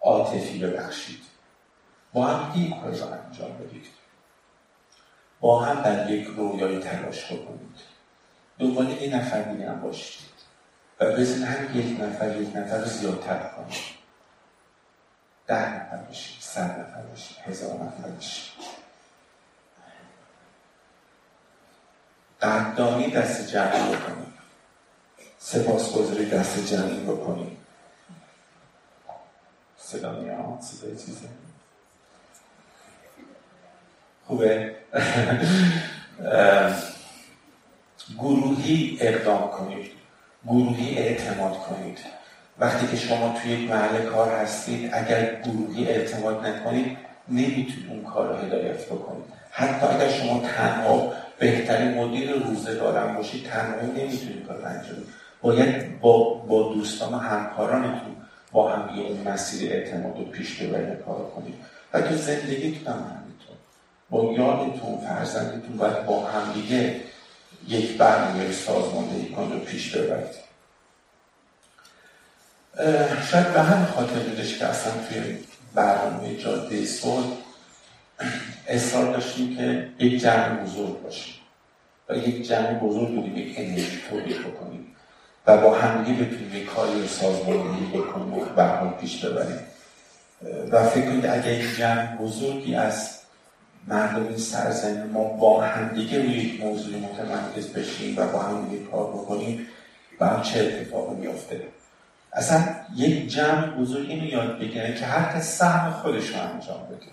[0.00, 1.20] عاطفی ببخشید.
[2.12, 3.86] با هم یک کار رو انجام بدید.
[5.40, 7.76] با هم در یک رویای تلاش بکنید.
[8.58, 10.28] دنبال این نفر دیگه هم باشید
[11.00, 13.78] و بزن هم یک نفر یک نفر رو زیادتر کنید.
[15.46, 18.52] ده نفر باشید صد نفر باشید هزار نفر باشید.
[22.42, 24.37] قدردانی دست جمعی بکنید.
[25.38, 27.58] سپاسگزاری دست جمعی بکنید
[29.76, 31.28] صدا میاد؟ صدای چیزه؟
[34.26, 34.74] خوبه.
[38.18, 39.90] گروهی اقدام کنید.
[40.46, 41.98] گروهی اعتماد کنید.
[42.58, 48.28] وقتی که شما توی یک محل کار هستید اگر گروهی اعتماد نکنید نمی‌تونید اون کار
[48.28, 49.24] رو هدایت بکنید.
[49.50, 54.96] حتی اگر شما تنها بهترین مدیر روزگارم باشید تنهایی نمی‌تونید کار انجام
[55.42, 58.16] باید با, با دوستان و همکارانتون
[58.52, 61.54] با هم یه اون مسیر اعتماد و پیش ببرید کار کنید.
[61.92, 63.56] و تو زندگیتون هم همینطور
[64.10, 67.00] با یادتون فرزندتون باید با هم دیگه
[67.68, 70.48] یک برنامه سازماندهی کن رو پیش ببرید
[73.30, 75.38] شاید به همین خاطر بودش که اصلا توی
[75.74, 77.26] برنامه جاده صلح
[78.68, 81.34] اصرار داشتیم که یک جمع بزرگ باشیم.
[82.08, 84.96] و یک جمع بزرگ بودیم یک انرژی تولید بکنیم.
[85.48, 89.58] و با همدیگه بتونیم یک کاری سازماندهی بکنیم و برنامه پیش ببریم.
[90.70, 93.18] و فکر کنید اگر یک جمع بزرگی از
[93.86, 99.06] مردم این سرزمین ما با همدیگه روی یک موضوع متمرکز بشیم و با همدیگه کار
[99.06, 99.66] بکنیم
[100.20, 101.62] و چه اتفاقی میافته.
[102.32, 102.64] اصلا
[102.96, 107.12] یک جمع بزرگ اینو یاد بگیره که هر کس سهم خودش رو انجام بده.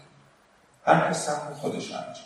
[0.85, 2.25] هر کس سهم خودش رو انجام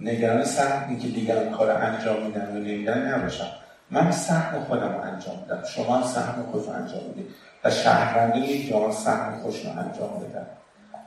[0.00, 3.63] نگران سهم که دیگران کار انجام میدن و نمیدن نباشم
[3.94, 7.26] من سهم خودم انجام میدم شما سهم خود رو انجام می‌دید
[7.64, 10.46] و شهروندان یک جامعه سهم خودش رو انجام بدن.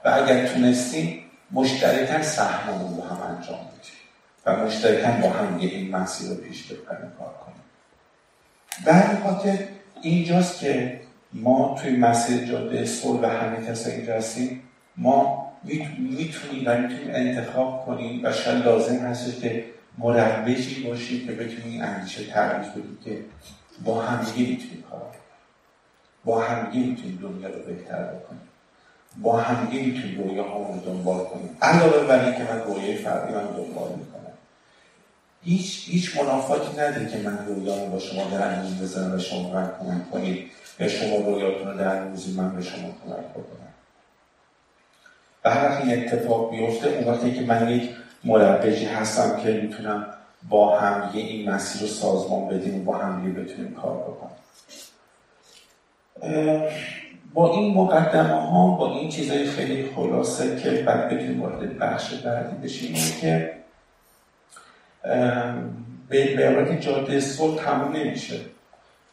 [0.05, 3.97] و اگر تونستیم مشترکن سهممون رو هم انجام بدیم
[4.45, 7.63] و مشترکن با هم این مسیر رو پیش ببریم کار کنیم.
[8.85, 9.57] به خاطر
[10.01, 11.01] اینجاست که
[11.33, 14.61] ما توی مسیر جاده صلح و همه کسا اینجا هستیم
[14.97, 19.65] ما می‌تونیم و می‌تونیم انتخاب کنیم و شاید لازم هست که
[19.97, 23.19] مروجی باشیم که بتونیم این اندیشه ترویج بدیم که
[23.85, 25.01] با همدیگه می‌تونیم کار
[26.25, 28.41] با همدیگه می‌تونیم دنیا رو بهتر بکنیم.
[29.21, 31.57] با همدیگه می‌تونیم رویاهامون رو دنبال کنیم.
[31.61, 34.33] علاوه بر اینکه من رویای فردی من دنبال می‌کنم.
[35.43, 39.71] هیچ هیچ منافاتی نداره که من رویامو با شما در میون بزنم و شما من
[39.79, 43.73] کمک کنید یا شما رویاتون رو در میوزی من به شما کمک بکنم.
[45.45, 47.89] و هر وقت این اتفاق بیفته اون وقتی که من یک
[48.23, 50.05] مربجی هستم که می‌تونم
[50.49, 54.37] با هم این مسیر رو سازمان بدیم و با هم بتونیم کار بکنیم.
[57.33, 62.55] با این مقدمه ها با این چیزهای خیلی خلاصه که بعد بتونیم وارد بخش بعدی
[62.67, 63.53] بشیم که
[66.09, 68.39] به عبارت جاده صلح تموم نمیشه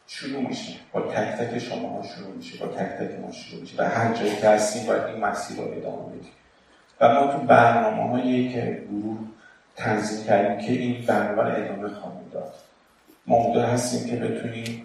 [0.06, 0.72] شروع میشه.
[0.92, 3.82] با تک تک شما ها شروع میشه با تک تک ما شروع میشه.
[3.82, 6.32] و هر جایی که هستیم باید این مسیر رو ادامه بدیم.
[7.12, 9.18] ما تو برنامه هایی که گروه
[9.76, 12.52] تنظیم کردیم که این برنامه ادامه خواهیم داد.
[13.26, 14.82] ما هستیم که بتونیم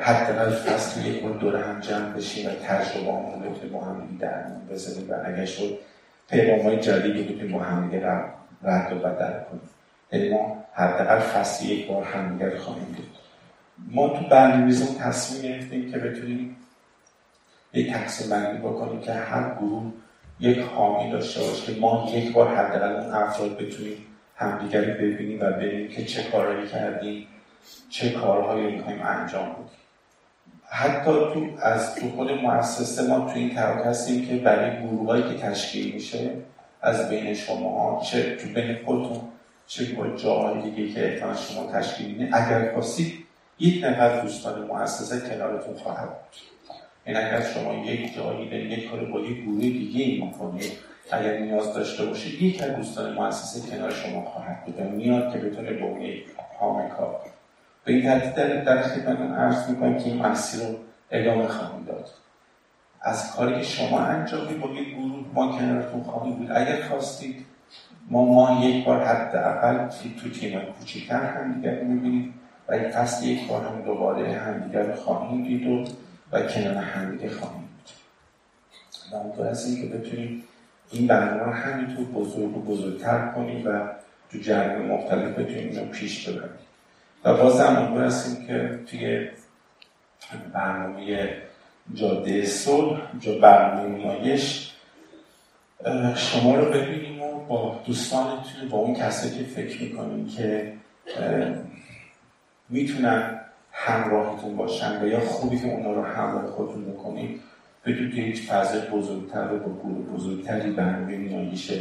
[0.00, 4.44] حداقل فصل یک بار دور هم جمع بشیم و تجربه همون رو با هم در
[4.70, 5.78] بزنیم و اگر شد
[6.30, 7.90] پیغام های جدیدی بتونیم با هم
[8.62, 9.68] رد و بدل کنیم.
[10.12, 13.20] یعنی ما حداقل فصل یک بار همدیگر خواهیم دید.
[13.90, 16.56] ما تو برنامه‌ریزی تصمیم گرفتیم که بتونیم
[17.72, 19.92] یک تقسیم بندی بکنیم که هر گروه
[20.40, 23.96] یک حامی داشته باشه که ما یک بار حداقل اون افراد بتونیم
[24.36, 27.26] همدیگر ببینیم و ببینیم که چه کارهایی کردیم
[27.90, 29.80] چه کارهایی می‌خوایم انجام بدیم.
[30.64, 35.34] حتی تو از تو خود مؤسسه ما تو این طرح هستیم که برای گروهایی که
[35.34, 36.30] تشکیل میشه
[36.82, 39.20] از بین شما چه تو بین خودتون
[39.66, 43.14] چه با جاهای دیگه که احتمال شما تشکیل میده اگر خواستید
[43.58, 46.49] یک نفر دوستان مؤسسه کنارتون خواهد بود.
[47.04, 50.72] این اگر شما یک جایی به یک کار با یک گروه دیگه ای می‌کنید
[51.12, 55.72] اگر نیاز داشته باشید یک از دوستان مؤسسه کنار شما خواهد بود میاد که بتونه
[55.72, 56.24] به اون یک
[56.98, 57.20] کار.
[57.84, 60.74] به این ترتیب در, در خدمتتون عرض می‌کنم که این مسیر رو
[61.10, 62.08] ادامه خواهیم داد.
[63.00, 66.50] از کاری که شما انجامی با یک گروه ما کنارتون خواهیم بود.
[66.50, 67.46] اگر خواستید
[68.10, 69.88] ما ما یک بار حداقل
[70.22, 72.34] تو تیم کوچیکتر همدیگر می‌بینیم
[72.68, 75.84] و این فصل یک بار هم دوباره همدیگر خواهیم دید و
[76.32, 77.90] و کنار همدیگه خواهیم بود.
[79.12, 80.44] و اونطور هستیم که بتونیم
[80.90, 83.88] این برنامه رو همینطور بزرگ و بزرگتر کنیم و
[84.32, 86.50] تو جریان مختلف بتونیم اینو پیش ببریم.
[87.24, 89.28] و باز هم اونطور هستیم که توی
[90.52, 91.28] برنامه
[91.94, 94.72] جاده صلح جا برنامه نیایش
[96.16, 100.72] شما رو ببینیم و با دوستانتون با اون کسایی که فکر می‌کنیم که
[102.68, 103.40] می‌تونن
[103.86, 107.40] همراهتون باشن و یا خوبی که اونا رو همراه خودتون بکنید
[107.86, 111.72] بدون که هیچ فضای بزرگتر رو با گروه بزرگتری برنامه نیایش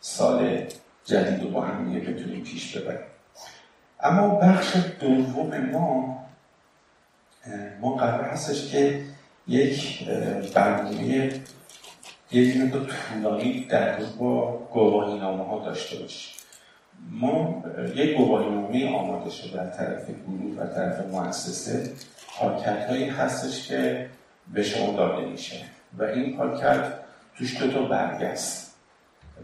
[0.00, 0.66] سال
[1.04, 3.06] جدید رو با هم بتونیم پیش ببریم
[4.00, 6.18] اما بخش دوم ما
[7.80, 9.00] ما قرار هستش که
[9.48, 10.08] یک
[10.54, 11.30] برنامه
[12.30, 16.37] یک مقدار طولانی در با گواهی نامه ها داشته باشیم.
[17.10, 21.90] ما یک گواهی نامه آماده شده در طرف گروه و طرف مؤسسه
[22.38, 24.08] پاکت هایی هستش که
[24.52, 25.56] به شما داده میشه.
[25.98, 26.92] و این پاکت
[27.38, 28.74] توش دو تا برگ است.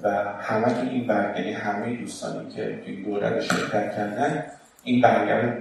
[0.03, 0.09] و
[0.41, 4.45] همه تو این برگ یعنی همه دوستانی که توی دوره رو شرکت کردن
[4.85, 5.53] این برگه رو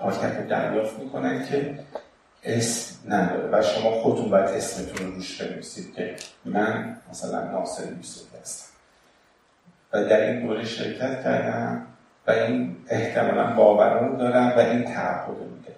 [0.00, 1.78] پاکت دریافت می‌کنن که
[2.44, 3.48] اسم نداره.
[3.52, 8.27] و شما خودتون باید اسمتون رو روش بنویسید که من مثلا ناصر یوسف
[9.92, 11.86] و در این دوره شرکت کردم
[12.26, 15.74] و این احتمالا باور رو دارن و این تعهد میده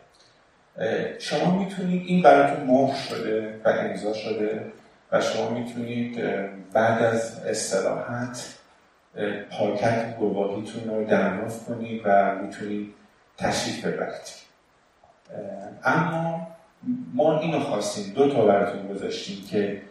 [1.18, 4.72] شما می‌تونید این براتون مهر شده و امضا شده
[5.12, 6.20] و شما می‌تونید
[6.72, 8.54] بعد از استراحت
[9.50, 12.94] پاکت گواهیتون رو دریافت کنید و می‌تونید
[13.38, 14.40] تشریف ببرید.
[15.84, 16.46] اما
[17.14, 19.82] ما اینو خواستیم دو تا براتون گذاشتیم که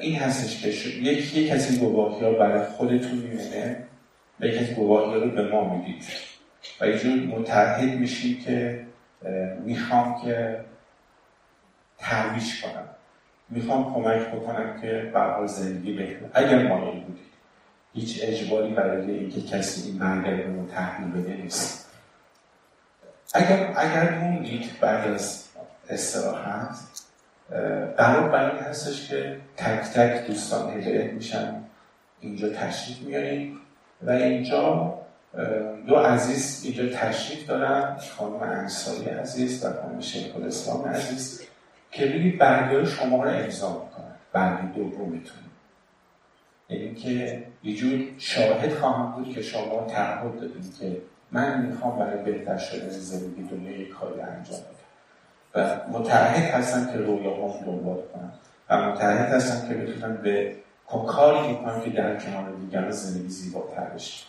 [0.00, 3.84] این هستش که یک یک این گواهی ها برای خودتون میمونه
[4.40, 6.04] و یک از گواهی رو به ما می‌دید.
[6.80, 8.86] و یه جور متحد میشیم که
[9.64, 10.60] می‌خوام که
[11.98, 12.88] ترویش کنم.
[13.48, 16.26] می‌خوام کمک بکنم که برای زندگی بهتر.
[16.34, 17.26] اگر مایل بودید.
[17.94, 21.90] هیچ اجباری برای اینکه کسی این برگرد رو تحمیل بده نیست.
[23.34, 25.48] اگر اگر موندید بعد از
[25.90, 26.76] استراحت
[27.96, 31.62] قرار بر این هستش که تک تک دوستان هدایت میشن.
[32.20, 33.58] اینجا تشریف میاریم
[34.02, 34.94] و اینجا
[35.86, 37.96] دو عزیز اینجا تشریف دارن.
[38.16, 41.42] خانم انصاری عزیز و خانم شیخ الاسلام عزیز
[41.90, 44.14] که بگید برگه شما رو امضا می‌کنن.
[44.32, 45.36] برگه دومیتون
[46.68, 50.96] یعنی که یه شاهد خواهم بود که شما تعهد دادیم که
[51.32, 54.75] من می‌خوام برای بهتر شدن زندگی دنیا یک کاری انجام بدم.
[55.56, 58.32] و متعهد هستم که رویاهام دنبال کنم
[58.70, 60.56] و متعهد هستم که بتونم به
[60.88, 64.24] کاری می‌کنم که در کنار دیگران زندگی زیباتر بشه.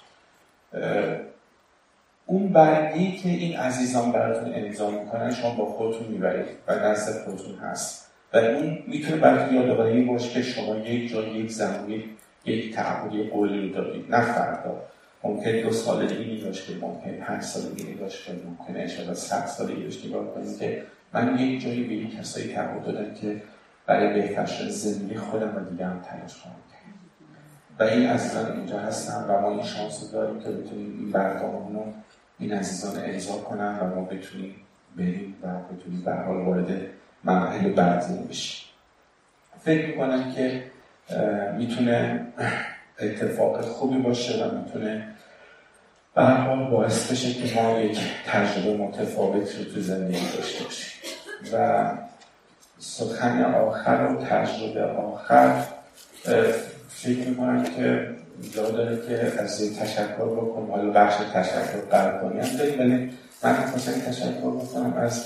[2.26, 7.56] اون برگی که این عزیزان براتون امضا می‌کنن شما با خودتون می‌برید و نزد خودتون
[7.56, 8.12] هست.
[8.34, 12.04] و اون می‌تونه براتون یادآوری باشه که شما یک جا یک زمانی
[12.46, 14.16] یک تعهدی قولی رو دارید.
[14.16, 14.82] نه فردا.
[15.24, 19.84] ممکن دو سال دیگه باشه ممکن پنج سال دیگه باشه ممکن اشاره صد سال دیگه
[19.84, 20.84] باشه نگاه کنید که
[21.14, 23.42] من یک جایی به یک کسایی تعهد دادم که
[23.86, 26.54] برای بهتر شدن زندگی خودم و دیگران تلاش کنم
[27.80, 31.94] و این عزیزان اینجا هستن و ما این شانس داریم که بتونیم این برنامه رو
[32.40, 34.56] این عزیزان اجرا کنن و ما بتونیم
[34.98, 36.82] بریم و بتونیم به حال وارد
[37.24, 38.68] مراحل بعدی بشیم.
[39.60, 40.64] فکر می‌کنم که
[41.58, 42.28] می‌تونه
[43.00, 45.08] اتفاق خوبی باشه و می‌تونه
[46.18, 50.92] به حال باعث بشه که ما یک تجربه متفاوت رو تو زندگی داشته باشیم.
[51.54, 51.92] و
[52.80, 55.64] سخن آخر و تجربه آخر
[56.90, 58.08] فکر می‌کنم که
[58.56, 60.72] جا داره که از این تشکر بکنم.
[60.72, 63.10] حالا بخش تشکر هم داریم ولی
[63.44, 65.26] من خواستم تشکر بکنم از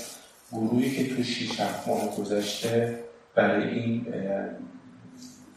[0.52, 2.98] گروهی که تو شیش ماه گذشته
[3.34, 4.06] برای این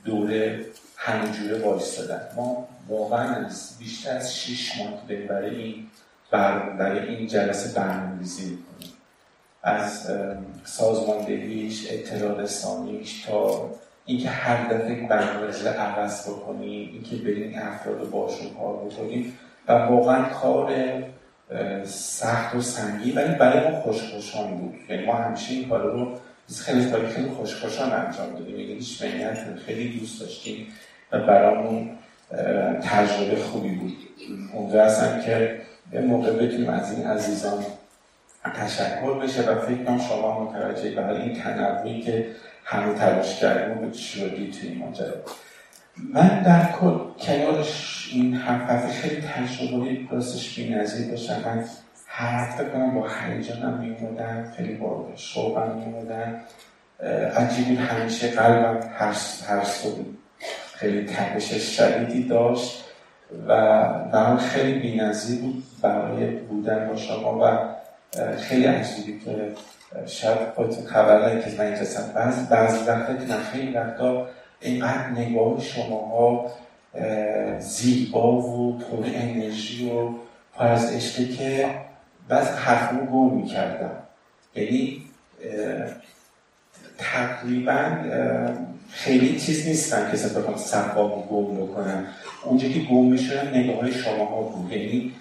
[0.06, 0.66] دوره
[0.98, 2.22] همینجوره وایستادن.
[2.36, 5.88] ما واقعا از بیشتر از شیش ماه برای این
[6.80, 8.94] برای این جلسه برنامه‌ریزی می‌کنیم.
[9.64, 10.12] از
[10.64, 13.70] سازماندهیش اطلاع رسانیش تا
[14.06, 20.30] اینکه هر دفعه برنامه عوض بکنیم اینکه بریم افراد رو باشون کار بکنیم و واقعا
[20.30, 20.74] کار
[21.84, 24.76] سخت و سنگی ولی برای ما خوشخوشان بود.
[24.90, 26.20] یعنی ما همیشه این کار رو
[26.62, 28.60] خیلی خیلی خوشخوشان انجام دادیم.
[28.60, 29.04] یعنی هیچ
[29.66, 30.68] خیلی دوست داشتیم
[31.12, 31.98] و برامون
[32.82, 33.98] تجربه خوبی بود.
[34.54, 35.62] اونجا هستم که
[35.94, 37.64] یه موقع بتونیم از این عزیزان
[38.56, 42.28] تشکر بشه و فکر کنم شما متوجه برای این تنوعی که
[42.64, 45.14] همه تلاش کردیم و شدی توی این ماجرا
[46.14, 51.42] من در کل کنارش این هفته خیلی تجربه راستش نظیر داشتم.
[51.46, 51.66] من
[52.08, 56.42] هر هفته کنم با هیجانم میمودم خیلی با شوقم میمودم
[57.38, 59.16] عجیبی همیشه قلبم هر,
[59.48, 59.64] هر
[60.76, 62.84] خیلی تپش شدیدی داشت
[63.48, 63.54] و
[64.12, 67.76] برام خیلی بی‌نظیر بود برای بودن با شما و
[68.38, 69.52] خیلی عجیبی که
[70.06, 71.82] شاید خودتون خبر که من اینجا
[72.16, 74.28] بعض بعض وقتا من خیلی وقتا
[74.62, 76.52] اینقدر نگاه شماها
[77.60, 80.10] زیبا و پر انرژی و
[80.56, 81.70] پر از عشقی که
[82.30, 83.92] بعض حرفمو گم می‌کردم.
[84.56, 85.02] یعنی
[86.98, 87.90] تقریبا
[88.90, 92.08] خیلی چیز نیستن که اصلا بخوام صفا گم بکنم.
[92.44, 94.72] اونجا که گم می‌شدم نگاه های شما ها بود.
[94.72, 95.14] یعنی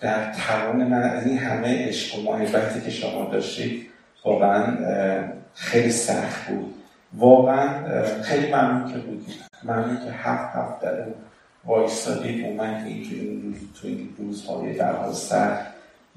[0.00, 3.86] در توان من از این همه عشق و محبتی که شما داشتید
[4.24, 4.76] واقعا
[5.54, 6.74] خیلی سخت بود.
[7.14, 7.68] واقعا
[8.22, 11.06] خیلی ممنون که بودید ممنون که هفت هفت در
[11.64, 12.44] وایستادید
[13.42, 15.66] روز تو این روزهای در سخت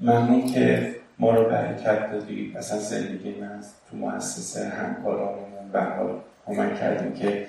[0.00, 3.60] ممنون که ما رو برکت دادید اصلا زندگی من
[3.90, 7.46] تو مؤسسه همکارانمون به حال کمک کردیم که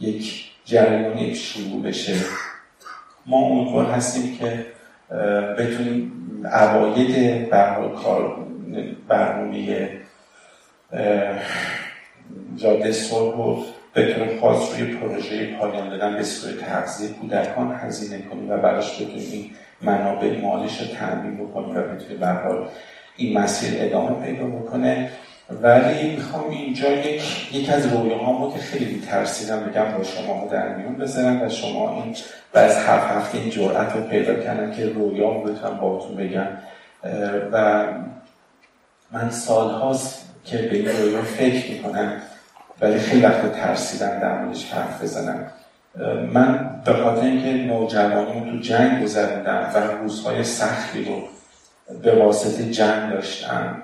[0.00, 2.16] یک جریانی شروع بشه.
[3.26, 4.66] ما امیدوار هستیم که
[5.58, 6.12] بتونیم
[6.52, 7.48] عواید
[8.02, 8.36] کار
[9.08, 9.88] برنامه
[12.56, 18.22] جاده صلح رو به طور خاص روی پروژه پایان دادن به صورت تغذیه کودکان هزینه
[18.22, 19.50] کنیم و براش بتونیم
[19.82, 22.68] منابع مالش رو تامین بکنیم و بتونیم به
[23.16, 25.10] این مسیر ادامه پیدا بکنه.
[25.50, 26.92] ولی می‌خوام اینجا
[27.52, 32.16] یک از رویاهامو که خیلی ترسیدم بگم با شما در میون بذارم و شما این
[32.54, 36.46] و هفت هفته این جرأت رو پیدا کردم که رویامو بتونم باهاتون بگم.
[37.52, 37.86] و
[39.12, 42.12] من سالهاست که به این رویا فکر می‌کنم
[42.80, 45.46] ولی خیلی وقت ترسیدم در موردش حرف بزنم.
[46.32, 51.22] من به خاطر اینکه نوجوانیمو تو جنگ گذروندم و روزهای سختی رو
[52.02, 53.82] به واسطه جنگ داشتم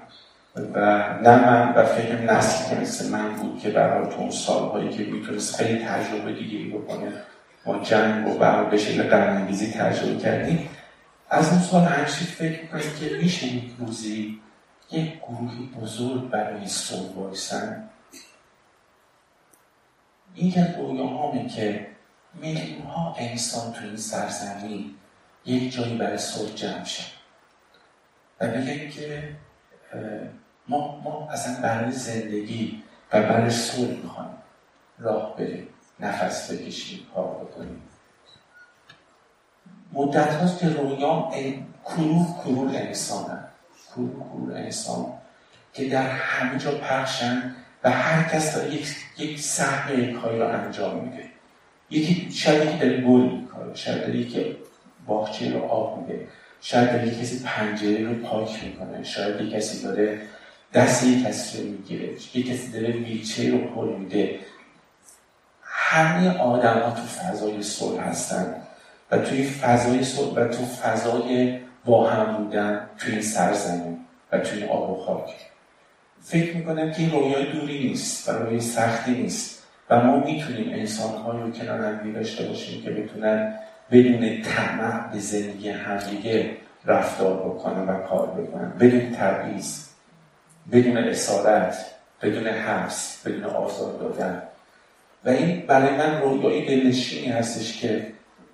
[0.57, 0.81] و
[1.23, 5.05] نه من و فکر نسلی که مثل من بود که برای تو اون سالهایی که
[5.05, 7.13] می‌تونست خیلی تجربه دیگه بکنه
[7.67, 10.69] ما جنگ و برای به شکل قرنگیزی تجربه کردیم
[11.31, 14.41] از اون سال همچی فکر کنید که میشه یک روزی
[14.91, 17.89] یک گروهی بزرگ برای صلح بایستن
[20.35, 21.87] این که رویاهامه که
[22.35, 24.95] میلیون ها انسان تو این سرزمین
[25.45, 27.13] یک جایی برای صلح جمع شد
[28.41, 29.37] و بگیم که
[30.71, 34.31] ما, ما اصلا برای زندگی و برای صلح می‌خوایم
[34.99, 35.69] راه بریم
[36.01, 37.83] نفس بکشیم کار بکنیم.
[39.93, 41.33] مدت هاست که رویام
[41.85, 43.45] کرور کرور انسانن
[43.89, 45.07] کرور کرور انسان
[45.73, 47.55] که در همه جا پخشن
[47.85, 48.87] و هر کس داره یک,
[49.19, 51.25] یک سهم کاری رو انجام میده.
[51.91, 54.57] یکی شاید یکی داره گل می‌کنه شاید داره یکی
[55.07, 56.29] باغچه رو آب میده
[56.61, 60.21] شاید داره کسی پنجره رو پاک می‌کنه شاید یک کسی داره
[60.75, 62.09] دست یک کسی رو می‌گیره.
[62.35, 64.39] یک کسی داره ویلچه رو پل میده.
[65.63, 68.55] همه آدم ها تو فضای صلح هستن
[69.11, 73.99] و توی فضای صلح و تو فضای با هم بودن توی این سرزمین
[74.33, 75.35] و توی آب و خاک.
[76.23, 81.41] فکر می‌کنم که این رویای دوری نیست و رویای سختی نیست و ما می‌تونیم انسان
[81.41, 83.55] رو کنار هم داشته باشیم که بتونن
[83.91, 86.57] بدون طمع به زندگی همدیگه
[86.87, 88.73] رفتار بکنن و کار بکنن.
[88.81, 89.90] بدون تبعیض.
[90.73, 91.87] بدون اسارت
[92.23, 94.43] بدون حبس بدون آزار دادن.
[95.25, 98.07] و این برای من رویایی دلنشینی هستش که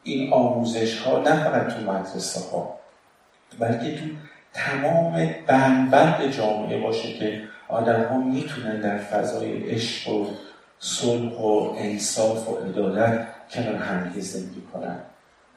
[0.02, 2.78] این آموزش ها نه فقط تو مدرسه ها
[3.58, 4.04] بلکه تو
[4.54, 10.26] تمام بندبند جامعه باشه که آدم ها می‌تونن در فضای عشق و
[10.78, 14.98] صلح و انصاف و عدالت کنار همدیگه زندگی کنن.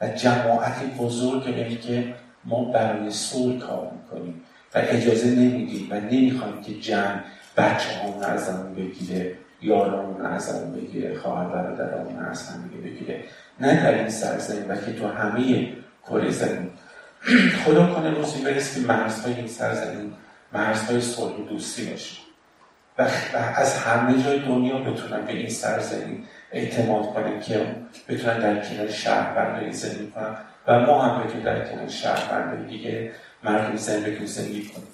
[0.00, 4.42] و جماعت بزرگ که ما برای صلح کار می‌کنیم.
[4.74, 7.20] و اجازه نمیدیم و نمی‌خوایم که جمع
[7.56, 13.20] بچه همون ازمون بگیره یارامون ازمون بگیره خواهر برادرامون از هم بگیره.
[13.60, 15.68] نه در این سرزمین که تو همه
[16.06, 16.70] کره زمین.
[17.64, 20.12] خدا کنه روزی که مرزهای این سرزمین
[20.52, 22.20] مرزهای صلح و دوستی باشه.
[22.98, 23.08] و
[23.56, 27.66] از همه جای دنیا بتونن به این سرزمین اعتماد کنیم که
[28.08, 30.36] بتونن در کنار شهروندایی زندگی کنن.
[30.66, 33.12] و ما هم بتونیم در کنار شهروندایی دیگه
[33.44, 34.88] مردم زندگی زندگی کنیم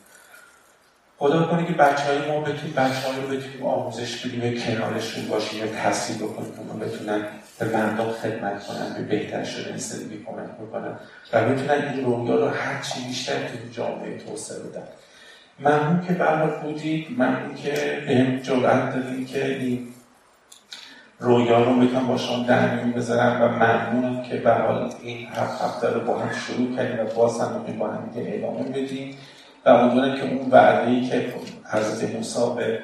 [1.19, 5.29] خدا کنه که بچه های ما بتونیم بچه های رو بتونیم آموزش بدیم و کنارشون
[5.29, 7.25] باشیم و تحصیل بکنیم و بتونن
[7.59, 10.99] به مردم خدمت کنن به بهتر شدن زندگی کمک بکنن
[11.33, 14.83] و بتونن این رویا رو هر چی بیشتر توی جامعه توسعه بدن.
[15.61, 19.89] ممنون که برای بودید ممنون که به جرأت دادیم که این
[21.19, 25.63] رویا رو بتونم با شما در میون بذارم و ممنونم که به حال این هفت
[25.63, 29.17] هفته رو با هم شروع کردیم و باز هم با هم ادامه بدیم
[29.65, 32.83] و امیدوارم که اون وعده ای که حضرت موسی به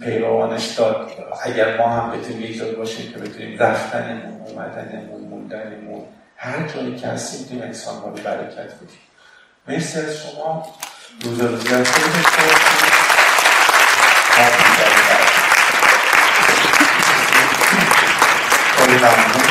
[0.00, 1.10] پیروانش داد
[1.44, 6.02] اگر ما هم بتونیم یک باشیم که بتونیم رفتنمون اومدنمون موندنمون
[6.36, 8.98] هر جایی که هستیم تیم انسان رو برکت بدیم.
[9.68, 10.66] مرسی از شما.
[11.24, 11.68] روز روزی
[18.92, 19.49] از خیلی